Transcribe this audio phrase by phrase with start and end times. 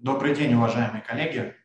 [0.00, 1.56] Добрый день, уважаемые коллеги.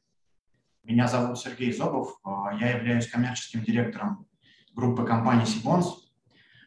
[0.81, 2.17] Меня зовут Сергей Зобов.
[2.23, 4.25] А, я являюсь коммерческим директором
[4.73, 6.11] группы компании Сибонс.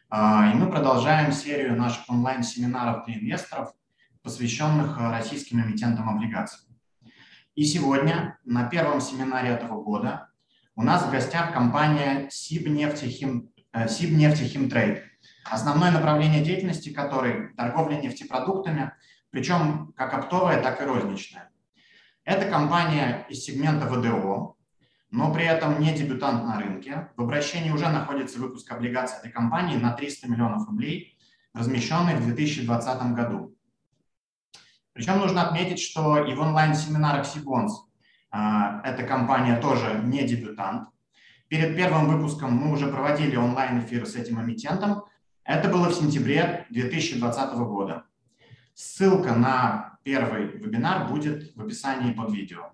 [0.09, 3.73] А, и мы продолжаем серию наших онлайн-семинаров для инвесторов,
[4.21, 6.69] посвященных а, российским эмитентам облигаций.
[7.55, 10.29] И сегодня на первом семинаре этого года
[10.73, 15.03] у нас в гостях компания Сибнефтехим, э, Сибнефтехимтрейд,
[15.43, 18.93] основное направление деятельности которой– торговля нефтепродуктами,
[19.31, 21.51] причем как оптовая, так и розничная.
[22.27, 24.57] Это компания из сегмента ВДО,
[25.11, 27.07] но при этом не дебютант на рынке.
[27.15, 31.17] В обращении уже находится выпуск облигаций этой компании на 300 миллионов рублей,
[31.53, 33.55] размещенный в 2020 году.
[34.91, 37.85] Причем нужно отметить, что и в онлайн-семинарах Сибонс
[38.29, 40.89] а, эта компания тоже не дебютант.
[41.47, 45.05] Перед первым выпуском мы уже проводили онлайн-эфир с этим эмитентом.
[45.45, 48.03] Это было в сентябре 2020 года.
[48.79, 52.73] Ссылка на первый вебинар будет в описании под видео.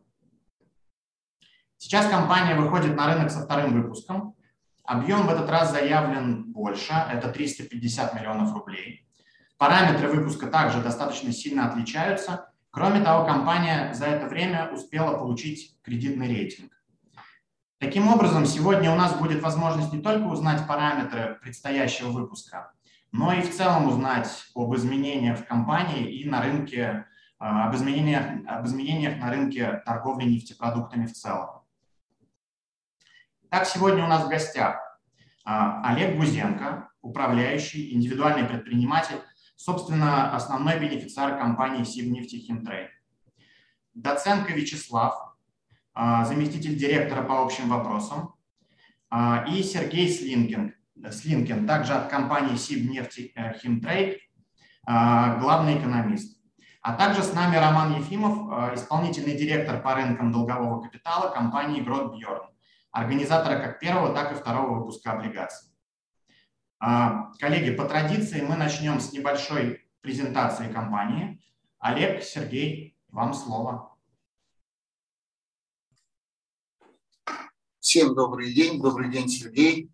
[1.78, 4.36] Сейчас компания выходит на рынок со вторым выпуском.
[4.84, 9.08] Объем в этот раз заявлен больше, это 350 миллионов рублей.
[9.58, 12.52] Параметры выпуска также достаточно сильно отличаются.
[12.70, 16.74] Кроме того, компания за это время успела получить кредитный рейтинг.
[17.78, 22.74] Таким образом, сегодня у нас будет возможность не только узнать параметры предстоящего выпуска,
[23.14, 27.06] но и в целом узнать об изменениях в компании и на рынке,
[27.38, 31.62] а, об изменениях, об изменениях на рынке торговли нефтепродуктами в целом.
[33.52, 34.80] Так, сегодня у нас в гостях
[35.46, 39.22] а, Олег Гузенко, управляющий, индивидуальный предприниматель,
[39.56, 42.90] собственно, основной бенефициар компании Сибнефтехимтрейд.
[43.94, 45.36] Доценко Вячеслав,
[45.94, 48.34] а, заместитель директора по общим вопросам,
[49.48, 50.74] и Сергей Слинкин,
[51.12, 54.20] Слинкин, также от компании Сибнефтехимтрейд,
[54.86, 56.40] а, главный экономист.
[56.82, 62.50] А также с нами Роман Ефимов, исполнительный директор по рынкам долгового капитала компании Грот Бьорн,
[62.92, 65.70] организатора как первого, так и второго выпуска облигаций.
[67.40, 71.42] Коллеги, по традиции мы начнем с небольшой презентации компании.
[71.80, 73.96] Олег, Сергей, вам слово.
[77.80, 78.82] Всем добрый день.
[78.82, 79.93] Добрый день, Сергей.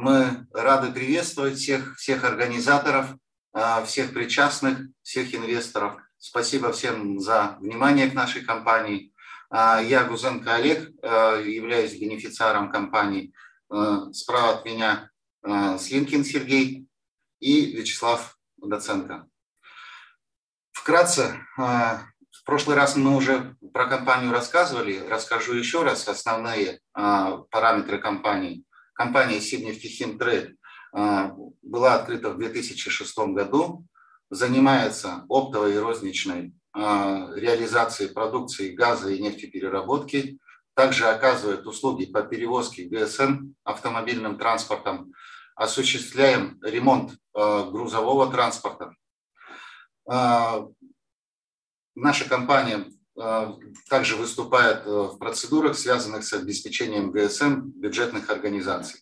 [0.00, 3.16] Мы рады приветствовать всех, всех организаторов,
[3.52, 6.00] а, всех причастных, всех инвесторов.
[6.18, 9.12] Спасибо всем за внимание к нашей компании.
[9.50, 13.32] А, я Гузенко Олег, а, являюсь бенефициаром компании.
[14.12, 15.10] Справа от меня
[15.42, 16.86] Слинкин Сергей
[17.40, 19.26] и Вячеслав Доценко.
[20.70, 28.64] Вкратце, в прошлый раз мы уже про компанию рассказывали, расскажу еще раз основные параметры компании.
[28.98, 30.56] Компания Сибнефтехимтрейд
[30.92, 31.32] а,
[31.62, 33.86] была открыта в 2006 году,
[34.28, 40.40] занимается оптовой и розничной а, реализацией продукции газа и нефтепереработки,
[40.74, 45.12] также оказывает услуги по перевозке ГСМ автомобильным транспортом,
[45.54, 48.94] осуществляем ремонт а, грузового транспорта.
[51.94, 52.86] Наша компания
[53.88, 59.00] также выступает э, в процедурах, связанных с обеспечением ГСМ бюджетных организаций.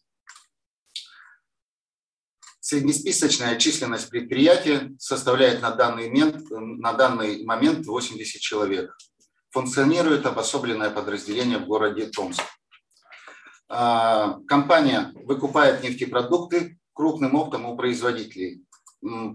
[2.61, 8.97] Среднесписочная численность предприятия составляет на данный момент, на данный момент 80 человек.
[9.51, 12.43] Функционирует обособленное подразделение в городе Томск.
[13.69, 18.65] А, компания выкупает нефтепродукты крупным оптом у производителей.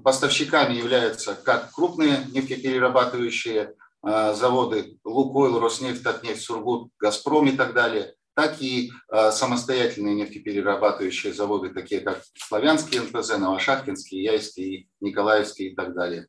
[0.03, 8.15] Поставщиками являются как крупные нефтеперерабатывающие Э, заводы Лукойл, Роснефть, Татнефть, Сургут, Газпром и так далее,
[8.33, 15.93] так и э, самостоятельные нефтеперерабатывающие заводы, такие как Славянский НПЗ, Новошахтинский, Яйский, Николаевский и так
[15.93, 16.27] далее.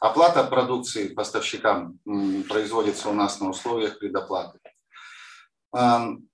[0.00, 1.98] Оплата продукции поставщикам
[2.48, 4.58] производится у нас на условиях предоплаты.
[5.76, 6.26] Эм,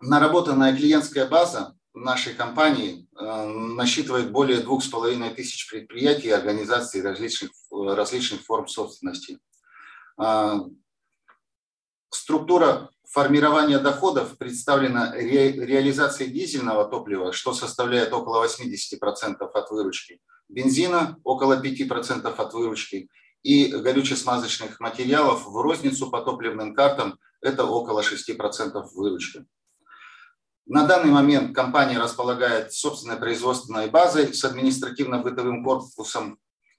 [0.00, 7.02] наработанная клиентская база нашей компании э, насчитывает более двух с половиной тысяч предприятий и организаций
[7.02, 9.38] различных, различных форм собственности.
[10.18, 10.60] Э,
[12.10, 21.18] структура формирования доходов представлена ре, реализацией дизельного топлива, что составляет около 80% от выручки, бензина
[21.24, 23.10] около 5% от выручки
[23.42, 29.44] и горюче-смазочных материалов в розницу по топливным картам это около 6% выручки.
[30.66, 36.38] На данный момент компания располагает собственной производственной базой с административно-бытовым корпусом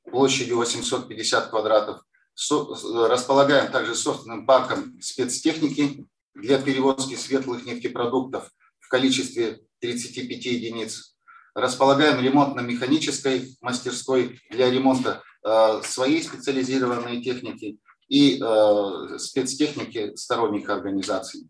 [0.10, 2.02] площадью 850 квадратов.
[2.50, 8.50] Располагаем также собственным парком спецтехники для перевозки светлых нефтепродуктов
[8.80, 11.16] в количестве 35 единиц.
[11.54, 17.78] Располагаем ремонтно-механической мастерской для ремонта э, своей специализированной техники
[18.08, 21.48] и э, спецтехники сторонних организаций.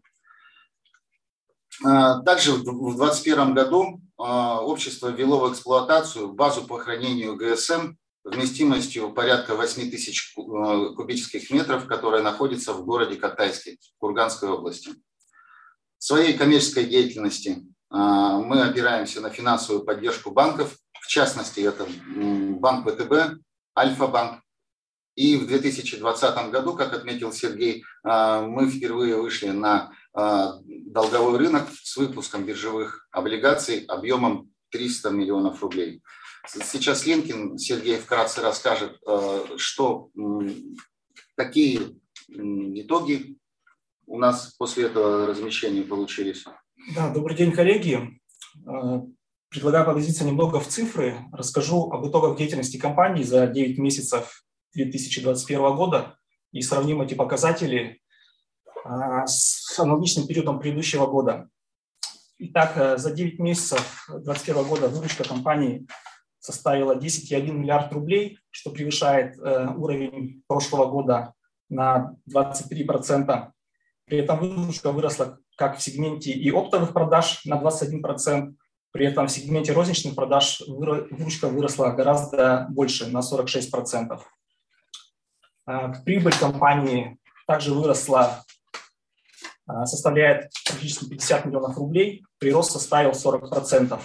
[1.84, 9.56] Также в 2021 году э, общество ввело в эксплуатацию базу по хранению ГСМ вместимостью порядка
[9.56, 14.92] 8 тысяч кубических метров, которая находится в городе Катайске, Курганской области.
[15.98, 21.86] В своей коммерческой деятельности мы опираемся на финансовую поддержку банков, в частности, это
[22.16, 23.42] банк ВТБ,
[23.78, 24.44] Альфа-банк,
[25.16, 31.70] и в 2020 году, как отметил Сергей, а, мы впервые вышли на а, долговой рынок
[31.72, 36.02] с выпуском биржевых облигаций объемом 300 миллионов рублей.
[36.48, 40.10] Сейчас Ленкин Сергей вкратце расскажет, а, что,
[41.36, 43.38] какие итоги
[44.06, 46.44] у нас после этого размещения получились.
[46.96, 48.20] Да, добрый день, коллеги.
[49.50, 51.20] Предлагаю погрузиться немного в цифры.
[51.32, 54.44] Расскажу об итогах деятельности компании за 9 месяцев
[54.74, 56.18] 2021 года
[56.52, 58.03] и сравним эти показатели а,
[58.86, 61.50] с аналогичным периодом предыдущего года.
[62.38, 65.88] Итак, э, за 9 месяцев 2021 года выручка компании
[66.40, 71.34] составила 10,1 миллиард рублей, что превышает э, уровень прошлого года
[71.70, 73.52] на 23%.
[74.06, 78.54] При этом выручка выросла как в сегменте и оптовых продаж на 21%,
[78.92, 84.20] при этом в сегменте розничных продаж выручка выросла гораздо больше, на 46%.
[85.66, 88.44] А, прибыль компании также выросла, а,
[89.86, 94.00] составляет практически 50 миллионов рублей, прирост составил 40%.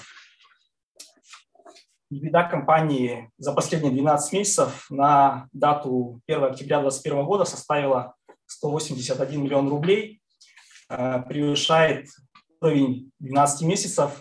[2.10, 8.14] Беда компании за последние 12 месяцев на дату 1 октября 2021 года составила
[8.46, 10.22] 181 миллион рублей,
[10.88, 12.08] а, превышает
[12.60, 14.20] уровень 12 месяцев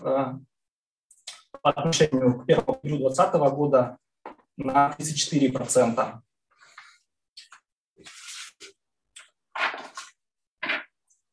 [1.61, 3.97] по отношению к первому периоду 2020 года
[4.57, 6.21] на 34%.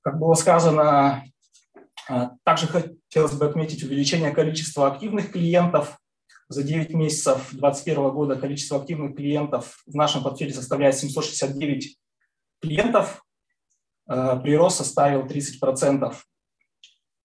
[0.04, 1.24] Как было сказано,
[2.10, 5.98] а, также хотелось бы отметить увеличение количества активных клиентов.
[6.48, 11.96] За 9 месяцев 2021 года количество активных клиентов в нашем портфеле составляет 769
[12.60, 13.24] клиентов.
[14.06, 16.14] А, прирост составил 30%.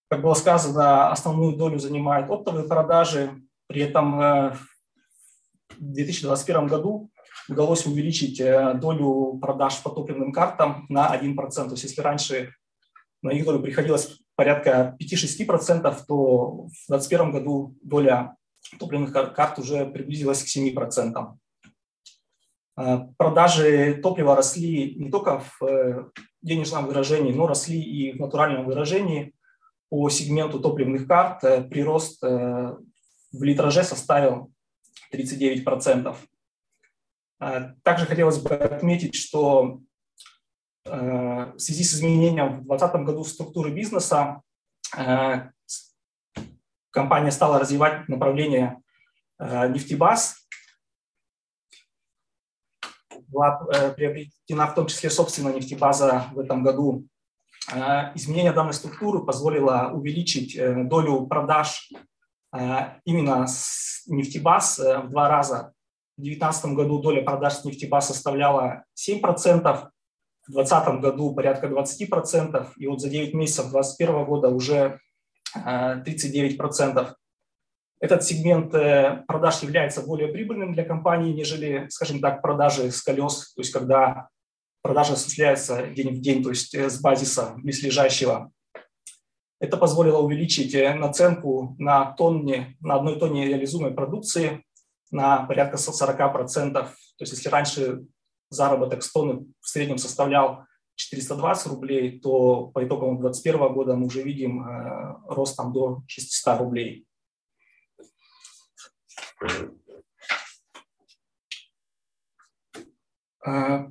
[0.09, 3.41] Как было сказано, основную долю занимают оптовые продажи.
[3.67, 4.53] При этом э,
[5.77, 7.11] в 2021 году
[7.47, 11.35] удалось увеличить э, долю продаж по топливным картам на 1%.
[11.35, 12.55] То есть если раньше
[13.21, 18.35] на их приходилось порядка 5-6%, то в 2021 году доля
[18.79, 21.37] топливных карт уже приблизилась к 7%.
[22.75, 26.05] А, продажи топлива росли не только в э,
[26.41, 29.33] денежном выражении, но росли и в натуральном выражении.
[29.89, 32.77] По сегменту топливных карт э, прирост э,
[33.33, 34.53] в литраже составил
[35.13, 36.15] 39%.
[37.39, 39.81] А, также хотелось бы отметить, что
[40.89, 44.41] в связи с изменением в 2020 году структуры бизнеса
[44.97, 45.49] э,
[46.91, 48.81] компания стала развивать направление
[49.39, 50.47] э, нефтебаз.
[53.27, 53.57] Была
[53.95, 57.05] приобретена в том числе собственная нефтебаза в этом году.
[58.15, 61.91] Изменение данной структуры позволило увеличить долю продаж
[63.05, 65.73] именно с нефтебаз в два раза.
[66.19, 69.89] В 2019 году доля продаж с нефтебаз составляла 7%,
[70.49, 74.99] в 2020 году порядка 20%, и вот за 9 месяцев 2021 года уже
[75.55, 76.99] 39%.
[76.99, 77.13] Э,
[78.01, 83.53] Этот сегмент э, продаж является более прибыльным для компании, нежели, скажем так, продажи с колес,
[83.53, 84.29] то есть когда
[84.81, 88.51] продажа осуществляется день в день, то есть э, с базиса близлежащего.
[89.59, 94.63] Это позволило увеличить наценку на, тонне, на одной тонне реализуемой продукции
[95.11, 96.71] на порядка 40%.
[96.71, 98.05] То есть если раньше
[98.49, 100.65] заработок с тонны в среднем составлял
[100.95, 106.59] 420 рублей, то по итогам 2021 года мы уже видим э, рост там до 600
[106.59, 107.07] рублей.
[113.45, 113.85] Э,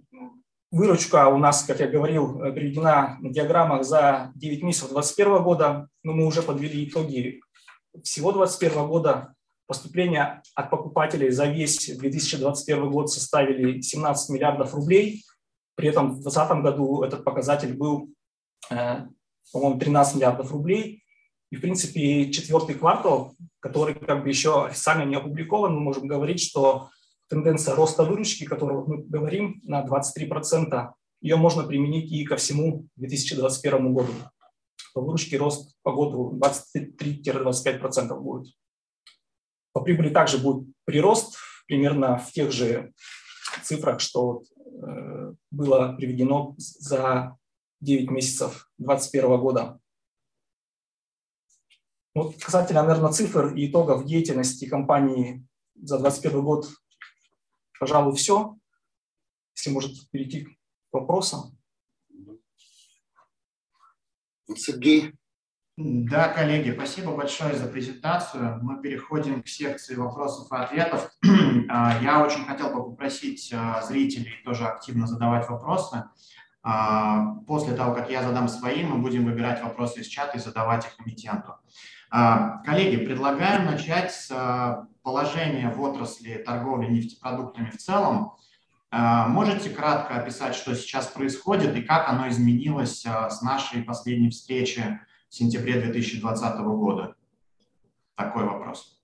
[0.70, 6.12] выручка у нас, как я говорил, приведена на диаграммах за 9 месяцев 2021 года, но
[6.12, 7.40] мы уже подвели итоги
[8.02, 9.34] всего 2021 года.
[9.68, 15.24] Поступления от покупателей за весь 2021 год составили 17 миллиардов рублей.
[15.74, 18.08] При этом в 2020 году этот показатель был,
[18.70, 19.06] э,
[19.52, 21.02] по-моему, 13 миллиардов рублей.
[21.50, 26.40] И, в принципе, четвертый квартал, который как бы еще официально не опубликован, мы можем говорить,
[26.40, 26.88] что
[27.28, 33.92] тенденция роста выручки, которую мы говорим, на 23%, ее можно применить и ко всему 2021
[33.92, 34.12] году.
[34.94, 36.40] По выручке рост по году
[36.74, 38.54] 23-25% будет.
[39.78, 41.36] По прибыли также будет прирост
[41.68, 42.92] примерно в тех же
[43.62, 44.42] цифрах, что
[45.52, 47.38] было приведено за
[47.80, 49.80] 9 месяцев 2021 года.
[52.12, 56.68] Вот касательно, наверное, цифр и итогов деятельности компании за 2021 год,
[57.78, 58.58] пожалуй, все.
[59.54, 60.50] Если может перейти к
[60.90, 61.56] вопросам.
[64.56, 65.14] Сергей.
[65.80, 68.58] Да, коллеги, спасибо большое за презентацию.
[68.62, 71.08] Мы переходим к секции вопросов и ответов.
[71.70, 76.04] А, я очень хотел бы попросить а, зрителей тоже активно задавать вопросы.
[76.62, 80.84] А, после того, как я задам свои, мы будем выбирать вопросы из чата и задавать
[80.84, 81.54] их эмитенту.
[82.10, 88.32] Коллеги, предлагаем начать с положения в отрасли торговли нефтепродуктами в целом.
[88.90, 95.34] Можете кратко описать, что сейчас происходит и как оно изменилось с нашей последней встречи в
[95.34, 97.14] сентябре 2020 года?
[98.14, 99.00] Такой вопрос.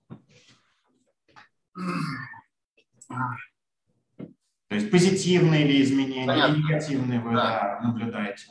[4.67, 6.57] То есть позитивные ли изменения, Понятно.
[6.57, 7.79] негативные вы да.
[7.83, 8.47] наблюдаете?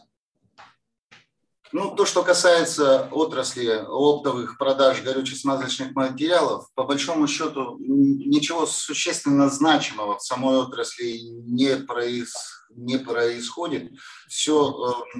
[1.73, 10.19] Ну, то, что касается отрасли оптовых продаж горюче-смазочных материалов, по большому счету ничего существенно значимого
[10.19, 12.33] в самой отрасли не, произ,
[12.71, 13.91] не происходит.
[14.29, 14.71] Все
[15.17, 15.19] э,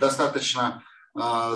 [0.00, 0.82] достаточно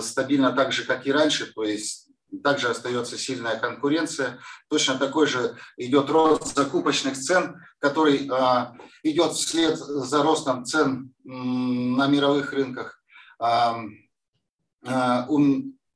[0.01, 2.07] стабильно так же, как и раньше, то есть
[2.43, 4.39] также остается сильная конкуренция.
[4.69, 8.65] Точно такой же идет рост закупочных цен, который э,
[9.03, 13.01] идет вслед за ростом цен на мировых рынках.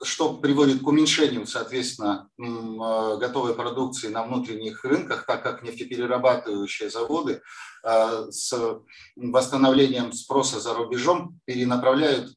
[0.02, 6.90] Э, что приводит к уменьшению, соответственно, э, готовой продукции на внутренних рынках, так как нефтеперерабатывающие
[6.90, 7.42] заводы
[7.84, 8.82] э, с
[9.16, 12.34] восстановлением спроса за рубежом перенаправляют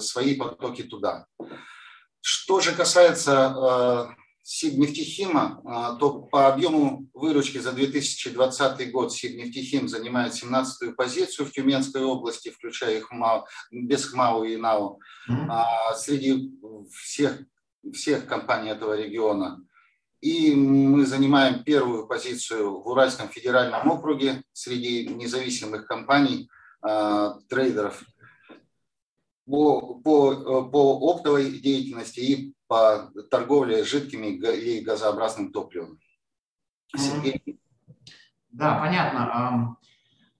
[0.00, 1.26] свои потоки туда.
[2.20, 11.46] Что же касается Сибнефтехима, то по объему выручки за 2020 год Сибнефтехим занимает 17-ю позицию
[11.46, 14.98] в Тюменской области, включая их ХМАО, без ХМАО и НАО,
[15.28, 16.50] а среди
[16.90, 17.40] всех,
[17.92, 19.64] всех компаний этого региона.
[20.20, 28.02] И мы занимаем первую позицию в Уральском федеральном округе среди независимых компаний, а, трейдеров
[29.46, 35.98] по, по, по оптовой деятельности и по торговле жидкими и газообразным топливом.
[36.96, 37.60] Сергей.
[38.50, 39.77] Да, понятно.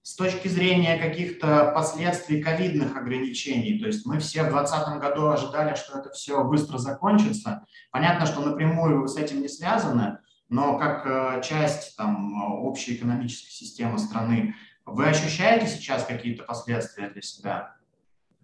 [0.09, 5.75] С точки зрения каких-то последствий ковидных ограничений, то есть мы все в 2020 году ожидали,
[5.75, 7.67] что это все быстро закончится.
[7.91, 13.99] Понятно, что напрямую с этим не связаны, но как э, часть там, общей экономической системы
[13.99, 14.55] страны,
[14.87, 17.77] вы ощущаете сейчас какие-то последствия для себя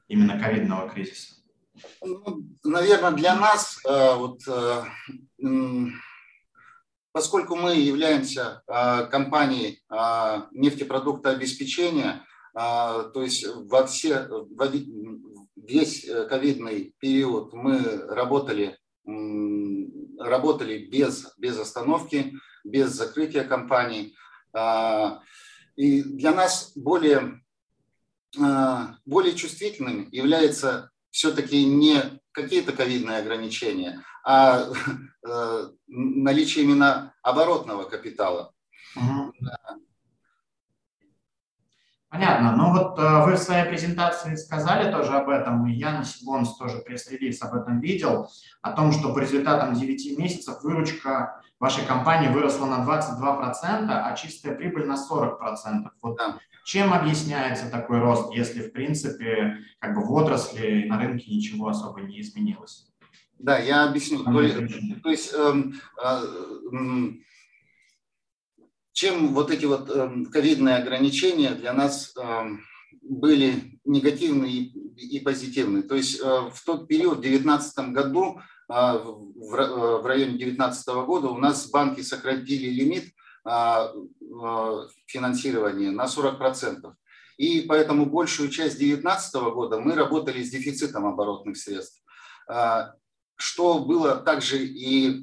[0.06, 1.36] именно ковидного кризиса?
[2.02, 4.82] Ну, наверное, для нас, э, вот, э,
[7.14, 9.80] поскольку мы являемся э, компанией
[10.50, 14.68] нефтепродуктообеспечения, то есть во все, во
[15.56, 18.78] весь ковидный период мы работали,
[20.18, 24.16] работали без, без остановки, без закрытия компаний.
[25.74, 27.40] И для нас более,
[29.04, 34.64] более чувствительным является все-таки не какие-то ковидные ограничения, а
[35.26, 38.52] э, наличие именно оборотного капитала.
[42.08, 42.54] Понятно.
[42.56, 46.56] Ну вот э, вы в своей презентации сказали тоже об этом, и я на Сибонс
[46.56, 48.28] тоже пресс-релиз об этом видел,
[48.62, 54.54] о том, что по результатам 9 месяцев выручка вашей компании выросла на 22%, а чистая
[54.54, 55.88] прибыль на 40%.
[56.02, 56.38] Вот да.
[56.64, 62.00] Чем объясняется такой рост, если, в принципе, как бы в отрасли на рынке ничего особо
[62.00, 62.93] не изменилось?
[63.44, 64.24] Да, я объясню.
[64.24, 64.32] То,
[65.02, 66.22] то есть, эм, э,
[68.92, 72.50] чем вот эти вот э, ковидные ограничения для нас э,
[73.02, 75.82] были негативные и, и позитивные.
[75.82, 80.88] То есть э, в тот период, в 2019 году, э, в, э, в районе 2019
[81.04, 83.12] года у нас банки сократили лимит
[83.46, 83.92] а,
[85.06, 86.94] финансирования на 40%.
[87.36, 92.02] И поэтому большую часть 2019 года мы работали с дефицитом оборотных средств.
[93.36, 95.20] Что было также и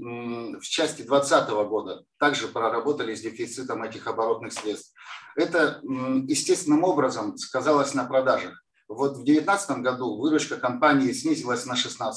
[0.57, 4.93] в части 2020 года, также проработали с дефицитом этих оборотных средств.
[5.35, 8.61] Это естественным образом сказалось на продажах.
[8.87, 12.11] Вот в 2019 году выручка компании снизилась на 16%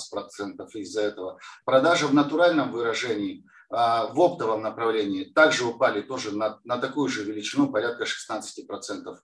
[0.74, 1.38] из-за этого.
[1.64, 7.22] Продажи в натуральном выражении а, в оптовом направлении также упали тоже на, на такую же
[7.22, 9.16] величину, порядка 16%.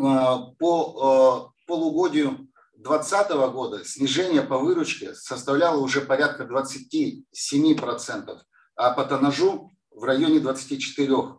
[0.00, 2.48] А, по а, полугодию
[2.78, 8.38] 2020 года снижение по выручке составляло уже порядка 27%,
[8.76, 11.38] а по тоннажу в районе 24%.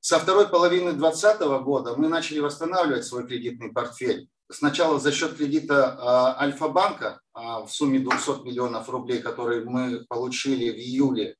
[0.00, 4.28] Со второй половины 2020 года мы начали восстанавливать свой кредитный портфель.
[4.50, 11.36] Сначала за счет кредита Альфа-банка в сумме 200 миллионов рублей, которые мы получили в июле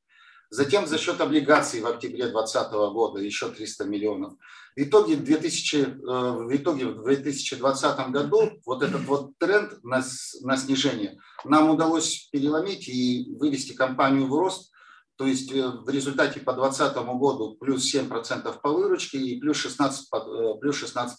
[0.51, 4.33] Затем за счет облигаций в октябре 2020 года еще 300 миллионов.
[4.75, 10.03] В итоге, 2000, э, в итоге в 2020 году вот этот вот тренд на,
[10.43, 14.73] на снижение нам удалось переломить и вывести компанию в рост.
[15.17, 20.01] То есть э, в результате по 2020 году плюс 7% по выручке и плюс 16%,
[20.15, 21.19] э, плюс 16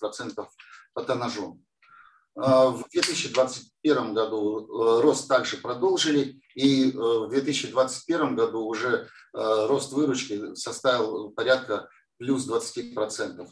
[0.93, 1.62] по тоннажу.
[2.36, 9.67] А, в 2021 году э, рост также продолжили, и э, в 2021 году уже э,
[9.67, 13.48] рост выручки составил порядка плюс 20%.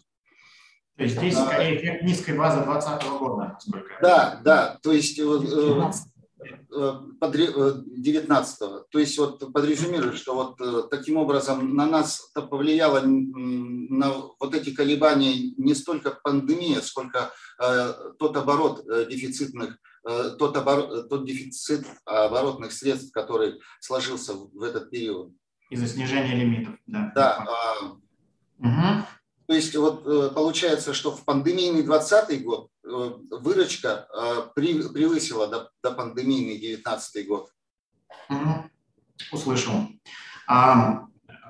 [0.97, 6.03] То есть здесь скорее эффект низкой базы 2020 года, насколько Да, да, то есть 19
[8.61, 8.85] -го.
[8.89, 14.73] То есть вот подрезюмирую, что вот таким образом на нас это повлияло на вот эти
[14.73, 21.87] колебания не столько пандемия, сколько Э, тот оборот э, дефицитных, э, тот, оборот, тот дефицит
[22.05, 25.33] оборотных средств, который сложился в этот период.
[25.71, 27.11] Из-за снижения лимитов, да.
[27.15, 27.45] Да.
[28.59, 29.07] Угу.
[29.47, 34.07] То есть вот получается, что в пандемийный 2020 год выручка
[34.55, 37.49] превысила до, до пандемийный 2019 год.
[38.29, 38.69] Угу.
[39.31, 39.73] Услышал.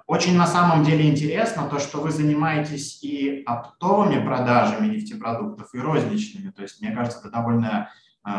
[0.08, 6.50] Очень на самом деле интересно то, что вы занимаетесь и оптовыми продажами нефтепродуктов, и розничными.
[6.52, 7.90] То есть, мне кажется, это довольно
[8.26, 8.30] э,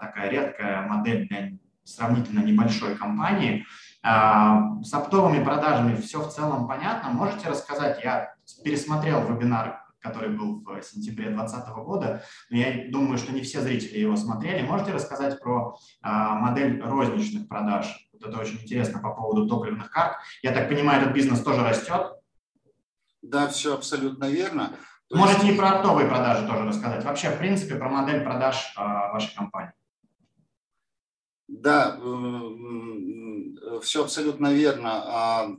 [0.00, 3.66] такая редкая модель для сравнительно небольшой компании.
[4.04, 7.10] Э, с оптовыми продажами все в целом понятно.
[7.10, 13.32] Можете рассказать, я пересмотрел вебинар, который был в сентябре 2020 года, но я думаю, что
[13.32, 14.66] не все зрители его смотрели.
[14.66, 18.08] Можете рассказать про э, модель розничных продаж?
[18.12, 20.16] Вот это очень интересно по поводу топливных карт.
[20.42, 22.12] Я так понимаю, этот бизнес тоже растет?
[23.22, 24.76] Да, все абсолютно верно.
[25.08, 25.54] То Можете есть...
[25.54, 27.04] и про оптовые продажи тоже рассказать.
[27.04, 29.72] Вообще, в принципе, про модель продаж э, вашей компании.
[31.48, 31.98] Да,
[33.80, 35.56] все абсолютно верно.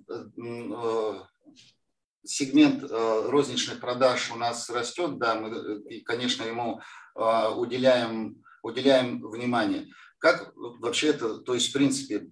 [2.23, 6.81] Э, сегмент э, розничных продаж у нас растет, да, мы, конечно, ему
[7.15, 9.87] а, уделяем, уделяем внимание.
[10.19, 12.27] Как вообще это, то есть в принципе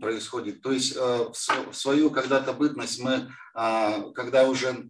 [0.00, 0.62] происходит?
[0.62, 4.88] То есть э, в свою когда-то бытность мы, когда уже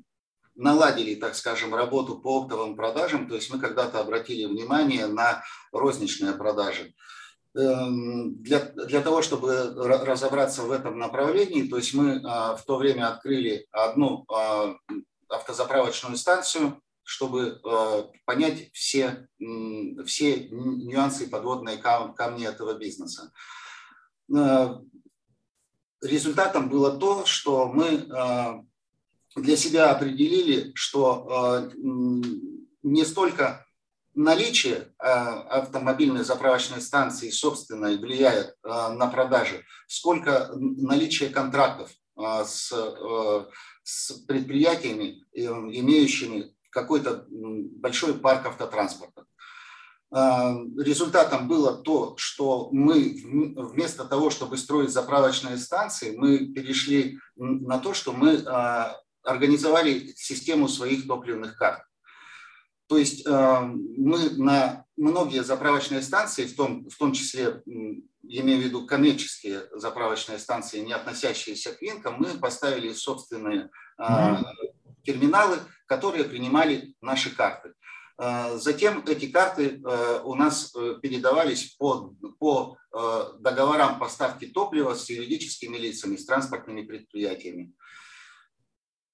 [0.54, 6.32] наладили, так скажем, работу по оптовым продажам, то есть мы когда-то обратили внимание на розничные
[6.32, 6.94] продажи.
[7.54, 12.76] Эм, для, для того, чтобы разобраться в этом направлении, то есть мы а, в то
[12.76, 14.76] время открыли одну а,
[15.28, 19.28] автозаправочную станцию, чтобы э, понять все,
[20.06, 23.32] все нюансы и подводные камни этого бизнеса.
[24.34, 24.74] Э,
[26.02, 28.08] результатом было то, что мы
[29.36, 31.70] для себя определили, что
[32.82, 33.66] не столько
[34.18, 42.72] наличие автомобильной заправочной станции собственной влияет на продажи, сколько наличие контрактов с,
[43.84, 49.24] с предприятиями, имеющими какой-то большой парк автотранспорта.
[50.10, 57.94] Результатом было то, что мы вместо того, чтобы строить заправочные станции, мы перешли на то,
[57.94, 58.42] что мы
[59.22, 61.82] организовали систему своих топливных карт.
[62.88, 67.62] То есть а, мы на многие заправочные станции, в том, в том числе,
[68.22, 73.70] я имею в виду коммерческие заправочные станции, не относящиеся к винкам, мы поставили собственные
[74.00, 74.42] mm-hmm.
[75.04, 77.74] терминалы, которые принимали наши карты.
[78.18, 82.76] Э, затем эти карты э, у нас передавались по, по
[83.38, 87.74] договорам поставки топлива с юридическими лицами, с транспортными предприятиями.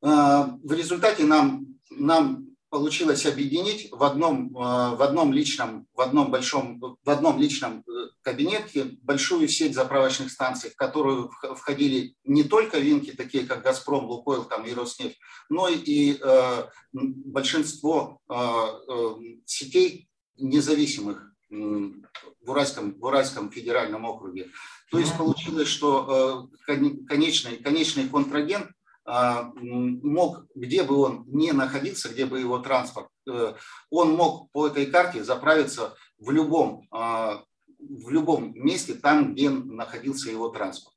[0.01, 7.09] В результате нам, нам получилось объединить в одном, в одном личном, в одном большом, в
[7.09, 7.85] одном личном
[8.21, 14.45] кабинете большую сеть заправочных станций, в которую входили не только винки, такие как «Газпром», «Лукойл»
[14.45, 19.15] там, и «Роснефть», но и э, большинство э, э,
[19.47, 24.51] сетей независимых в Уральском, в Уральском федеральном округе.
[24.91, 26.73] То есть получилось, что э,
[27.07, 28.67] конечный, конечный контрагент
[29.07, 33.55] мог, где бы он ни находился, где бы его транспорт, э,
[33.91, 37.43] он мог по этой карте заправиться в любом, а,
[37.79, 40.97] в любом месте, там, где находился его транспорт.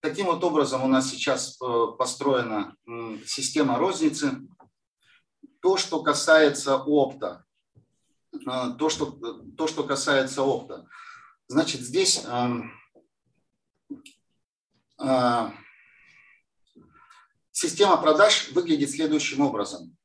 [0.00, 2.74] Таким вот образом у нас сейчас э, построена
[3.26, 4.38] система розницы.
[5.60, 7.44] То, что касается опта,
[8.32, 8.38] э,
[8.78, 9.10] то, что,
[9.56, 10.86] то, что касается опта,
[11.48, 12.24] значит, здесь
[17.56, 19.96] Система продаж выглядит следующим образом.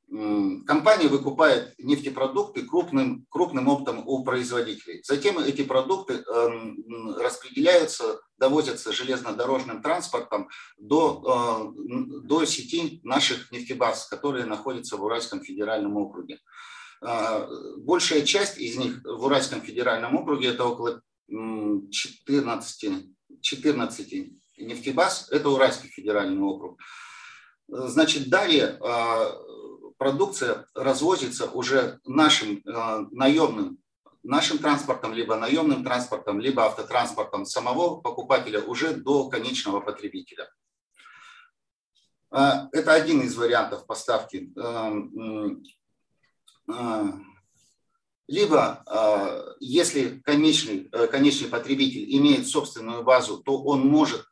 [0.68, 5.02] Компания выкупает нефтепродукты крупным, крупным оптом у производителей.
[5.04, 14.46] Затем эти продукты эм, распределяются, довозятся железнодорожным транспортом до, э, до сети наших нефтебаз, которые
[14.46, 16.38] находятся в Уральском федеральном округе.
[17.02, 23.06] Э, большая часть из них в Уральском федеральном округе, это около 14,
[23.42, 26.80] 14 нефтебаз, это Уральский федеральный округ.
[27.72, 33.78] Значит, далее э, продукция развозится уже нашим э, наемным,
[34.24, 40.50] нашим транспортом, либо наемным транспортом, либо автотранспортом самого покупателя уже до конечного потребителя.
[42.32, 44.52] Э, это один из вариантов поставки.
[44.58, 44.94] Э,
[48.28, 54.24] либо, если конечный, конечный потребитель имеет собственную базу, то он может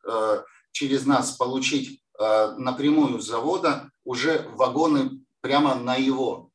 [0.72, 6.52] через нас получить напрямую с завода уже вагоны прямо на его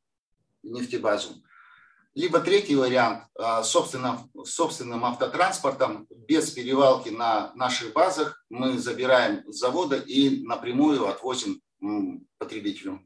[0.63, 1.43] нефтебазу.
[2.15, 9.59] Либо третий вариант а, собственным, собственным автотранспортом, без перевалки на наших базах, мы забираем с
[9.59, 11.63] завода и напрямую отвозим
[12.39, 13.01] потребителю.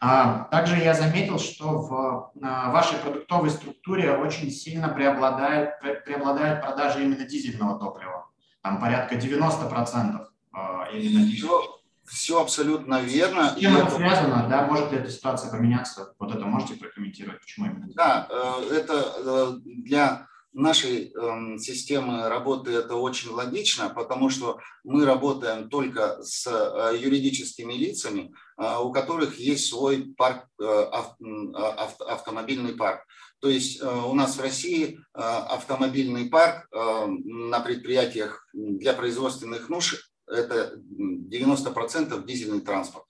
[0.00, 7.80] А, также я заметил, что в вашей продуктовой структуре очень сильно преобладают продажи именно дизельного
[7.80, 8.17] топлива.
[8.68, 10.26] Там порядка 90%
[10.92, 11.78] именно дизельного.
[12.04, 13.54] Все абсолютно верно.
[13.56, 14.66] С чем это связано, да?
[14.66, 16.14] Может ли эта ситуация поменяться?
[16.18, 17.88] Вот это можете прокомментировать, почему именно?
[17.94, 25.06] Да, э, это э, для нашей эм, системы работы это очень логично, потому что мы
[25.06, 28.34] работаем только с э, юридическими лицами,
[28.82, 33.06] у которых есть свой парк, автомобильный парк.
[33.40, 42.26] То есть у нас в России автомобильный парк на предприятиях для производственных нужд это 90%
[42.26, 43.04] дизельный транспорт.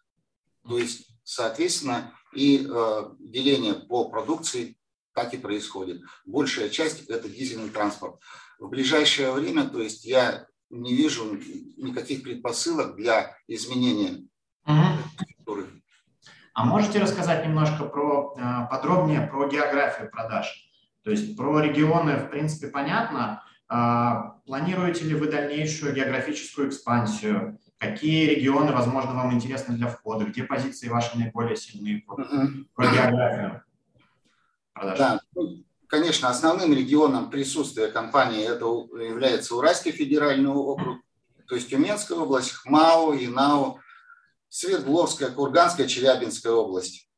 [0.68, 4.76] То есть, соответственно, и э, деление по продукции
[5.14, 6.02] так и происходит.
[6.26, 8.20] Большая часть– это дизельный транспорт.
[8.58, 11.36] В ближайшее время, то есть я не вижу
[11.76, 14.26] никаких предпосылок для изменения.
[16.58, 20.68] А можете рассказать немножко про, э, подробнее про географию продаж?
[21.04, 27.60] То есть про регионы, в принципе, понятно, а, планируете ли вы дальнейшую географическую экспансию?
[27.78, 30.24] Какие регионы, возможно, вам интересны для входа?
[30.24, 33.62] Где позиции ваши наиболее сильные по, по географию
[34.72, 34.98] продаж?
[34.98, 38.64] Да, ну, конечно, основным регионом присутствия компании это
[39.00, 40.98] является Уральский федеральный округ,
[41.46, 43.78] то есть Тюменская область, ХМАО, Инау,
[44.48, 47.08] Свердловская, Курганская, Челябинская область.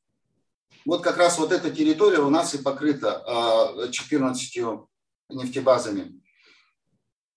[0.85, 3.23] Вот как раз вот эта территория у нас и покрыта
[3.91, 4.87] 14 а,
[5.29, 6.21] нефтебазами.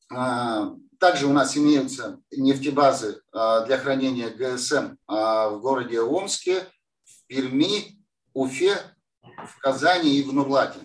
[0.10, 6.68] А, также у нас имеются нефтебазы а, для хранения ГСМ в городе Омске,
[7.04, 8.04] в Перми,
[8.34, 8.78] Уфе,
[9.22, 10.80] в Казани и в Нурлате.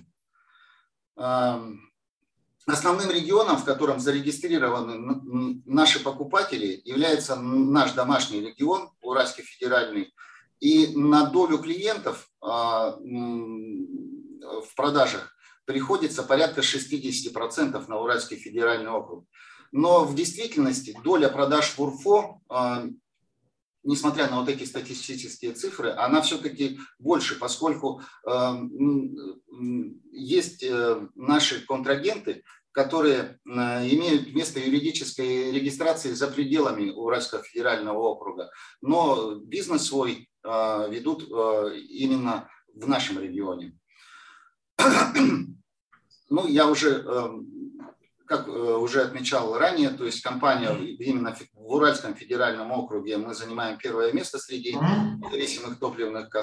[2.69, 5.23] Основным регионом, в котором зарегистрированы
[5.65, 10.13] наши покупатели, является наш домашний регион, Уральский федеральный.
[10.61, 12.99] И на долю клиентов в
[14.77, 19.25] продажах приходится порядка 60% на Уральский федеральный округ.
[19.73, 22.85] Но в действительности доля продаж в УРФО, а,
[23.83, 28.59] несмотря на вот эти статистические цифры, она все-таки больше, поскольку а,
[30.11, 32.43] есть э, наши контрагенты,
[32.79, 41.25] которые а, имеют место юридической регистрации за пределами Уральского федерального округа, но бизнес свой ведут
[41.25, 43.77] именно в нашем регионе.
[46.31, 47.03] Ну, я уже,
[48.27, 53.79] как э, уже отмечал ранее, то есть компания именно в Уральском федеральном округе мы занимаем
[53.79, 56.43] первое место среди независимых топливных э,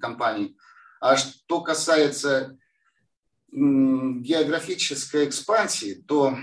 [0.00, 0.56] компаний.
[1.00, 2.58] А что касается
[3.52, 6.36] географической экспансии, то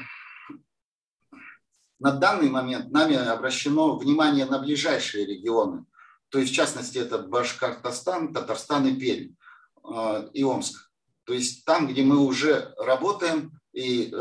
[2.00, 5.86] на данный момент нами обращено внимание на ближайшие регионы.
[6.30, 9.36] То есть, в частности, это Башкортостан, Татарстан и Пермь,
[9.84, 10.89] э, и Омск.
[11.26, 14.13] То есть там, где мы уже работаем и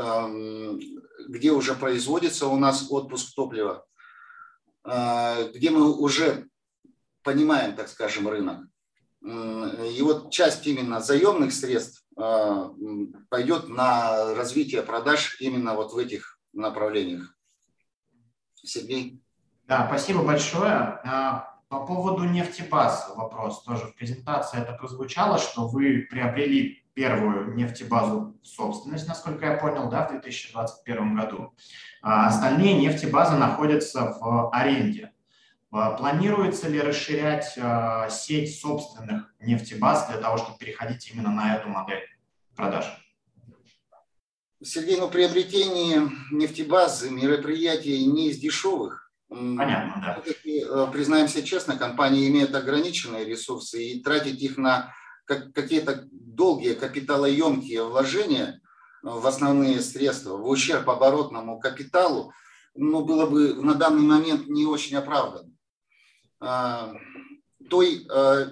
[1.29, 3.85] где уже производится у нас отпуск топлива,
[4.85, 6.49] э, где мы уже
[7.23, 8.67] понимаем, так скажем, рынок.
[9.23, 17.37] И вот часть именно заемных средств пойдет на развитие продаж именно вот в этих направлениях.
[18.55, 19.23] Сергей?
[19.67, 21.01] Да, спасибо большое.
[21.05, 28.39] А, по поводу нефтебаз вопрос тоже в презентации это прозвучало, что вы приобрели первую нефтебазу
[28.43, 31.55] в собственность, насколько я понял, да, в 2021 году.
[32.03, 35.12] А остальные нефтебазы находятся в аренде.
[35.73, 41.71] А, планируется ли расширять а, сеть собственных нефтебаз для того, чтобы переходить именно на эту
[41.71, 42.03] модель
[42.55, 42.85] продаж?
[44.63, 49.11] Сергей, ну приобретение нефтебазы, мероприятия не из дешевых.
[49.29, 50.23] Понятно, да.
[50.45, 54.93] Э, признаемся честно, компании имеют ограниченные ресурсы, и тратить их на
[55.25, 58.61] какие-то долгие капиталоемкие вложения
[59.03, 62.35] в основные средства, в ущерб оборотному капиталу,
[62.75, 65.52] ну, было бы на данный момент не очень оправданно.
[66.43, 66.93] А,
[67.71, 68.51] той а,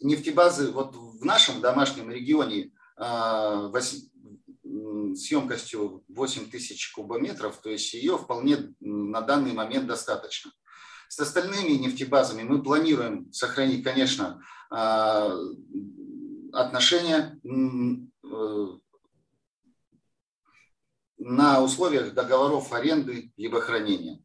[0.00, 8.18] нефтебазы вот в нашем домашнем регионе а, с емкостью 8 тысяч кубометров, то есть ее
[8.18, 10.52] вполне на данный момент достаточно.
[11.08, 14.42] С остальными нефтебазами мы планируем сохранить, конечно,
[16.52, 18.66] отношения э,
[21.18, 24.20] на условиях договоров аренды либо хранения.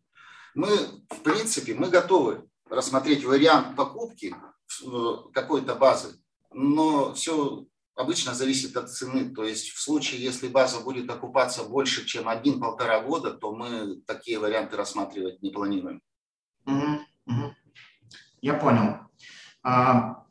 [0.55, 0.69] Мы,
[1.09, 6.15] в принципе, мы готовы рассмотреть вариант покупки э, какой-то базы,
[6.51, 9.29] но все обычно зависит от цены.
[9.35, 14.39] То есть в случае, если база будет окупаться больше, чем один-полтора года, то мы такие
[14.39, 16.01] варианты рассматривать не планируем.
[16.65, 17.55] Угу, угу.
[18.41, 18.99] Я понял.
[19.63, 20.23] А,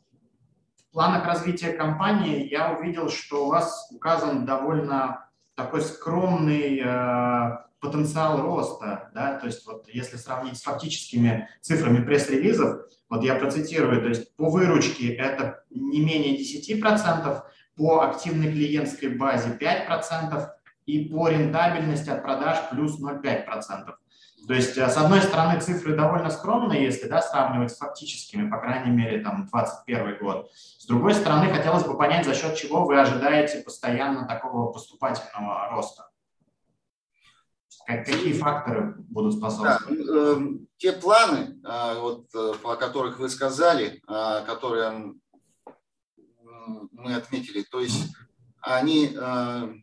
[0.77, 8.41] в планах развития компании я увидел, что у вас указан довольно такой скромный э, потенциал
[8.41, 14.07] роста, да, то есть вот если сравнить с фактическими цифрами пресс-релизов, вот я процитирую, то
[14.07, 17.43] есть по выручке это не менее 10%,
[17.75, 20.49] по активной клиентской базе 5%
[20.85, 23.93] и по рентабельности от продаж плюс 0,5%.
[24.47, 28.57] То есть, э, с одной стороны, цифры довольно скромные, если да, сравнивать с фактическими, по
[28.57, 30.51] крайней мере, там, 2021 год.
[30.53, 36.10] С другой стороны, хотелось бы понять, за счет чего вы ожидаете постоянно такого поступательного роста.
[37.85, 40.05] Какие факторы будут способствовать?
[40.05, 40.39] Да, э,
[40.77, 45.13] те планы, э, вот, э, о которых вы сказали, э, которые
[46.91, 48.05] мы отметили, то есть
[48.61, 49.73] они э,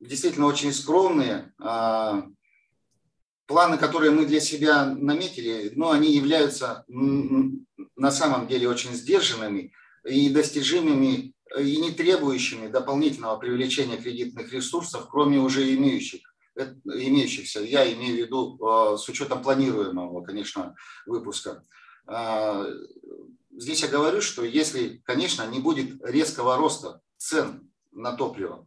[0.00, 2.22] действительно очень скромные, э,
[3.46, 9.72] планы, которые мы для себя наметили, но они являются на самом деле очень сдержанными
[10.04, 16.20] и достижимыми и не требующими дополнительного привлечения кредитных ресурсов, кроме уже имеющих,
[16.84, 17.60] имеющихся.
[17.60, 20.74] Я имею в виду э, с учетом планируемого, конечно,
[21.06, 21.62] выпуска.
[22.06, 22.66] А,
[23.50, 28.66] здесь я говорю, что если, конечно, не будет резкого роста цен на топливо,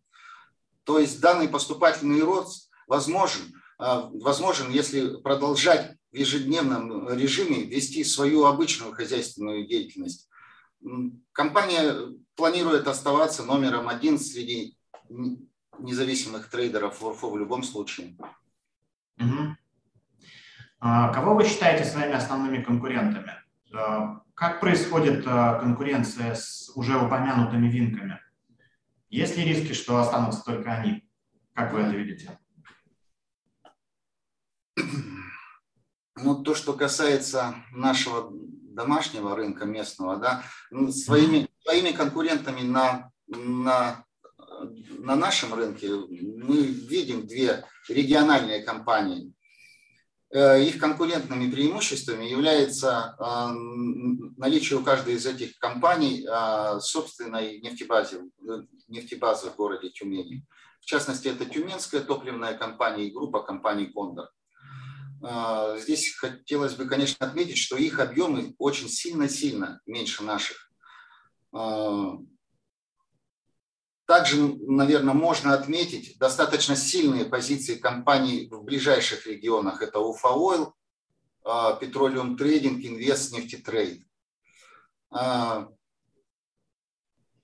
[0.83, 3.41] то есть данный поступательный рост возможен–
[3.81, 10.29] а, возможен, если продолжать в ежедневном режиме вести свою обычную хозяйственную деятельность.
[11.31, 11.95] Компания
[12.35, 14.77] планирует оставаться номером один среди
[15.79, 18.17] независимых трейдеров в ОРФО в любом случае.
[19.19, 19.55] Угу.
[20.79, 23.33] Кого вы считаете своими основными конкурентами?
[23.73, 28.19] А, как происходит конкуренция с уже упомянутыми винками?
[29.09, 31.07] Есть ли риски, что останутся только они?
[31.53, 32.39] Как вы это видите?
[36.15, 44.05] Ну, то, что касается нашего домашнего рынка местного, да, ну, своими, своими конкурентами на, на,
[44.99, 49.33] на нашем рынке мы видим две региональные компании.
[50.33, 53.23] Э, их конкурентными преимуществами является э,
[54.37, 58.31] наличие у каждой из этих компаний э, собственной нефтебазы,
[58.87, 60.45] нефтебазы в городе Тюмени.
[60.79, 64.29] В частности, это Тюменская топливная компания и группа компаний «Кондор».
[65.77, 70.71] Здесь хотелось бы, конечно, отметить, что их объемы очень сильно-сильно меньше наших.
[74.11, 74.35] А, также,
[74.67, 79.81] наверное, можно отметить достаточно сильные позиции компаний в ближайших регионах.
[79.81, 80.75] Это Уфа Ойл,
[81.45, 84.03] Petroleum Trading, Инвест, Нефтетрейд.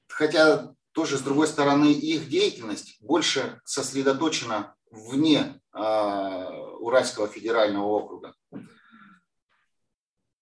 [0.09, 6.49] Хотя тоже, с другой стороны, их деятельность больше сосредоточена вне а,
[6.79, 8.33] Уральского федерального округа.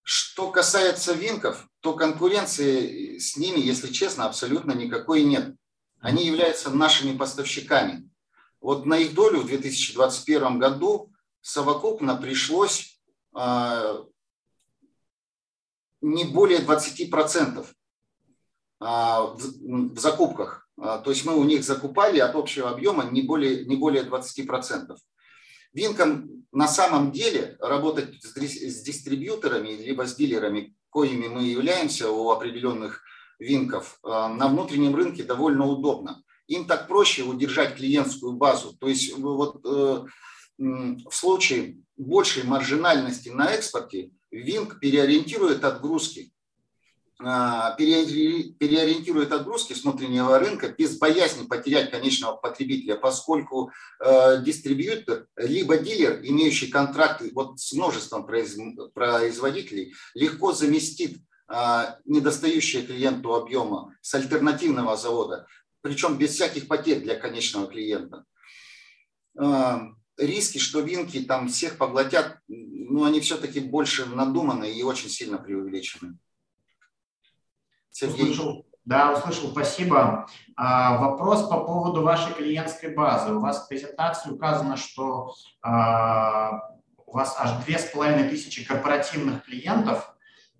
[0.02, 5.56] Что касается винков, то конкуренции с ними, если честно, абсолютно никакой нет.
[6.00, 8.08] Они являются нашими поставщиками.
[8.60, 13.00] Вот на их долю в 2021 году совокупно пришлось
[13.38, 14.04] э,
[16.00, 17.66] не более 20% э,
[18.80, 20.68] в, закупках.
[20.78, 24.96] Э, то есть мы у них закупали от общего объема не более, не более 20%.
[25.72, 33.02] Винком на самом деле работать с дистрибьюторами либо с дилерами, коими мы являемся у определенных
[33.38, 36.22] Винков на внутреннем рынке довольно удобно.
[36.46, 38.76] Им так проще удержать клиентскую базу.
[38.78, 39.64] То есть вот
[40.58, 46.32] в случае большей маржинальности на экспорте Винк переориентирует отгрузки
[47.18, 53.72] переориентирует отгрузки с внутреннего рынка без боязни потерять конечного потребителя, поскольку
[54.04, 63.34] э, дистрибьютор либо дилер, имеющий контракты вот с множеством производителей, легко заместит э, недостающие клиенту
[63.34, 65.46] объема с альтернативного завода,
[65.80, 68.24] причем без всяких потерь для конечного клиента.
[69.38, 69.78] Э,
[70.16, 76.18] риски, что винки там всех поглотят, ну, они все-таки больше надуманы и очень сильно преувеличены.
[77.90, 78.24] Сергей.
[78.24, 80.28] Услышал, да, услышал, спасибо.
[80.54, 83.34] А, вопрос по поводу вашей клиентской базы.
[83.34, 86.70] У вас в презентации указано, что а,
[87.06, 90.15] у вас аж две с половиной тысячи корпоративных клиентов,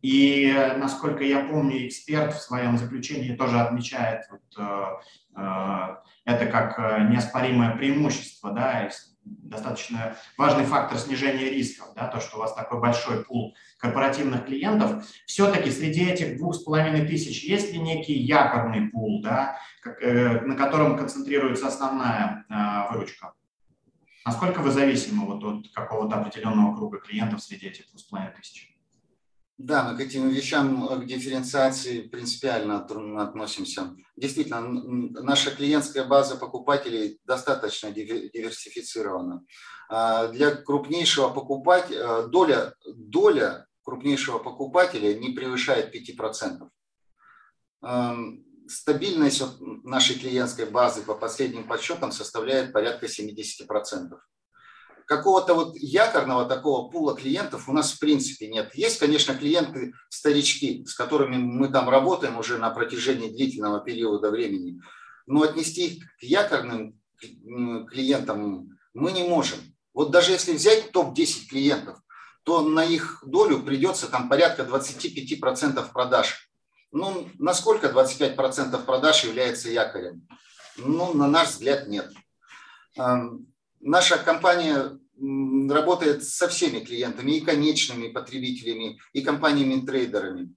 [0.06, 6.78] и, насколько я помню, эксперт в своем заключении тоже отмечает вот, э, это как
[7.10, 8.88] неоспоримое преимущество, да,
[9.24, 15.04] достаточно важный фактор снижения рисков, да, то, что у вас такой большой пул корпоративных клиентов,
[15.26, 20.40] все-таки среди этих двух с половиной тысяч есть ли некий якорный пул, да, как, э,
[20.42, 23.32] на котором концентрируется основная э, выручка?
[24.24, 28.75] Насколько вы зависимы вот от какого-то определенного круга клиентов среди этих двух с половиной тысяч?
[29.58, 32.84] Да, мы к этим вещам, к дифференциации принципиально
[33.22, 33.96] относимся.
[34.14, 39.44] Действительно, наша клиентская база покупателей достаточно диверсифицирована.
[39.88, 46.68] А, для крупнейшего покупателя э, доля, доля крупнейшего покупателя не превышает 5%.
[47.82, 49.42] Эм, стабильность
[49.84, 54.18] нашей клиентской базы по последним подсчетам составляет порядка 70%
[55.06, 58.74] какого-то вот якорного такого пула клиентов у нас в принципе нет.
[58.74, 64.80] Есть, конечно, клиенты старички, с которыми мы там работаем уже на протяжении длительного периода времени,
[65.26, 67.00] но отнести их к якорным
[67.88, 69.58] клиентам мы не можем.
[69.94, 71.98] Вот даже если взять топ-10 клиентов,
[72.42, 76.50] то на их долю придется там порядка 25% продаж.
[76.92, 80.26] Ну, насколько 25% продаж является якорем?
[80.76, 82.12] Ну, на наш взгляд, нет.
[83.86, 84.98] Наша компания
[85.70, 90.52] работает со всеми клиентами, и конечными потребителями, и компаниями-трейдерами.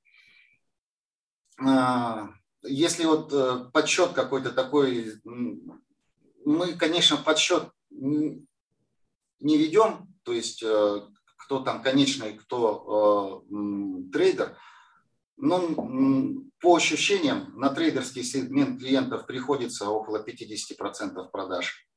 [1.63, 2.31] А,
[2.63, 8.47] если вот э, подсчет какой-то такой, мы, конечно, подсчет не
[9.39, 11.01] ведем, то есть э,
[11.37, 14.57] кто там конечный, кто э, трейдер,
[15.37, 21.88] но по ощущениям на трейдерский сегмент клиентов приходится около 50% продаж.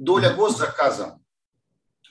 [0.00, 1.20] Доля госзаказа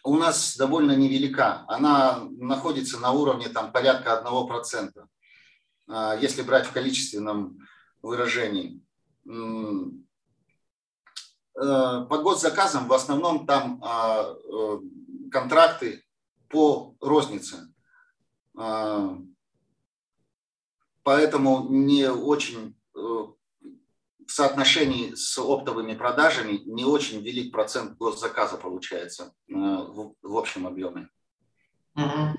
[0.03, 1.65] у нас довольно невелика.
[1.67, 5.07] Она находится на уровне там, порядка 1%,
[5.87, 7.57] а, если брать в количественном
[8.03, 8.85] выражении.
[9.25, 9.31] Э,
[12.07, 14.79] по госзаказам в основном там а, э,
[15.31, 16.05] контракты
[16.47, 17.73] по рознице.
[18.55, 19.17] А,
[21.01, 22.78] поэтому не очень
[24.29, 30.67] в соотношении с оптовыми продажами не очень велик процент госзаказа получается э, в, в общем
[30.67, 31.09] объеме.
[31.95, 32.37] Угу.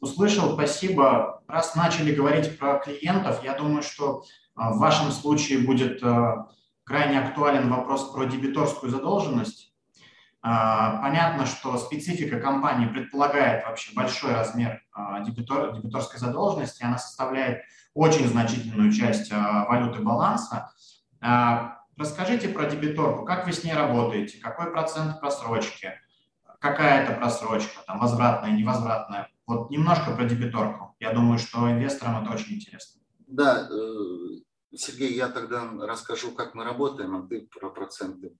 [0.00, 1.44] Услышал, спасибо.
[1.46, 4.24] Раз начали говорить про клиентов, я думаю, что э,
[4.56, 6.34] в вашем случае будет э,
[6.82, 9.72] крайне актуален вопрос про дебиторскую задолженность.
[11.02, 14.82] Понятно, что специфика компании предполагает вообще большой размер
[15.26, 16.82] дебитор, дебиторской задолженности.
[16.82, 17.62] Она составляет
[17.94, 20.70] очень значительную часть валюты баланса.
[21.20, 25.92] А, расскажите про дебиторку, как вы с ней работаете, какой процент просрочки,
[26.60, 29.28] какая это просрочка, там, возвратная, невозвратная.
[29.46, 30.94] Вот немножко про дебиторку.
[31.00, 33.02] Я думаю, что инвесторам это очень интересно.
[33.26, 38.32] Да, э, Сергей, я тогда расскажу, как мы работаем, а ты про проценты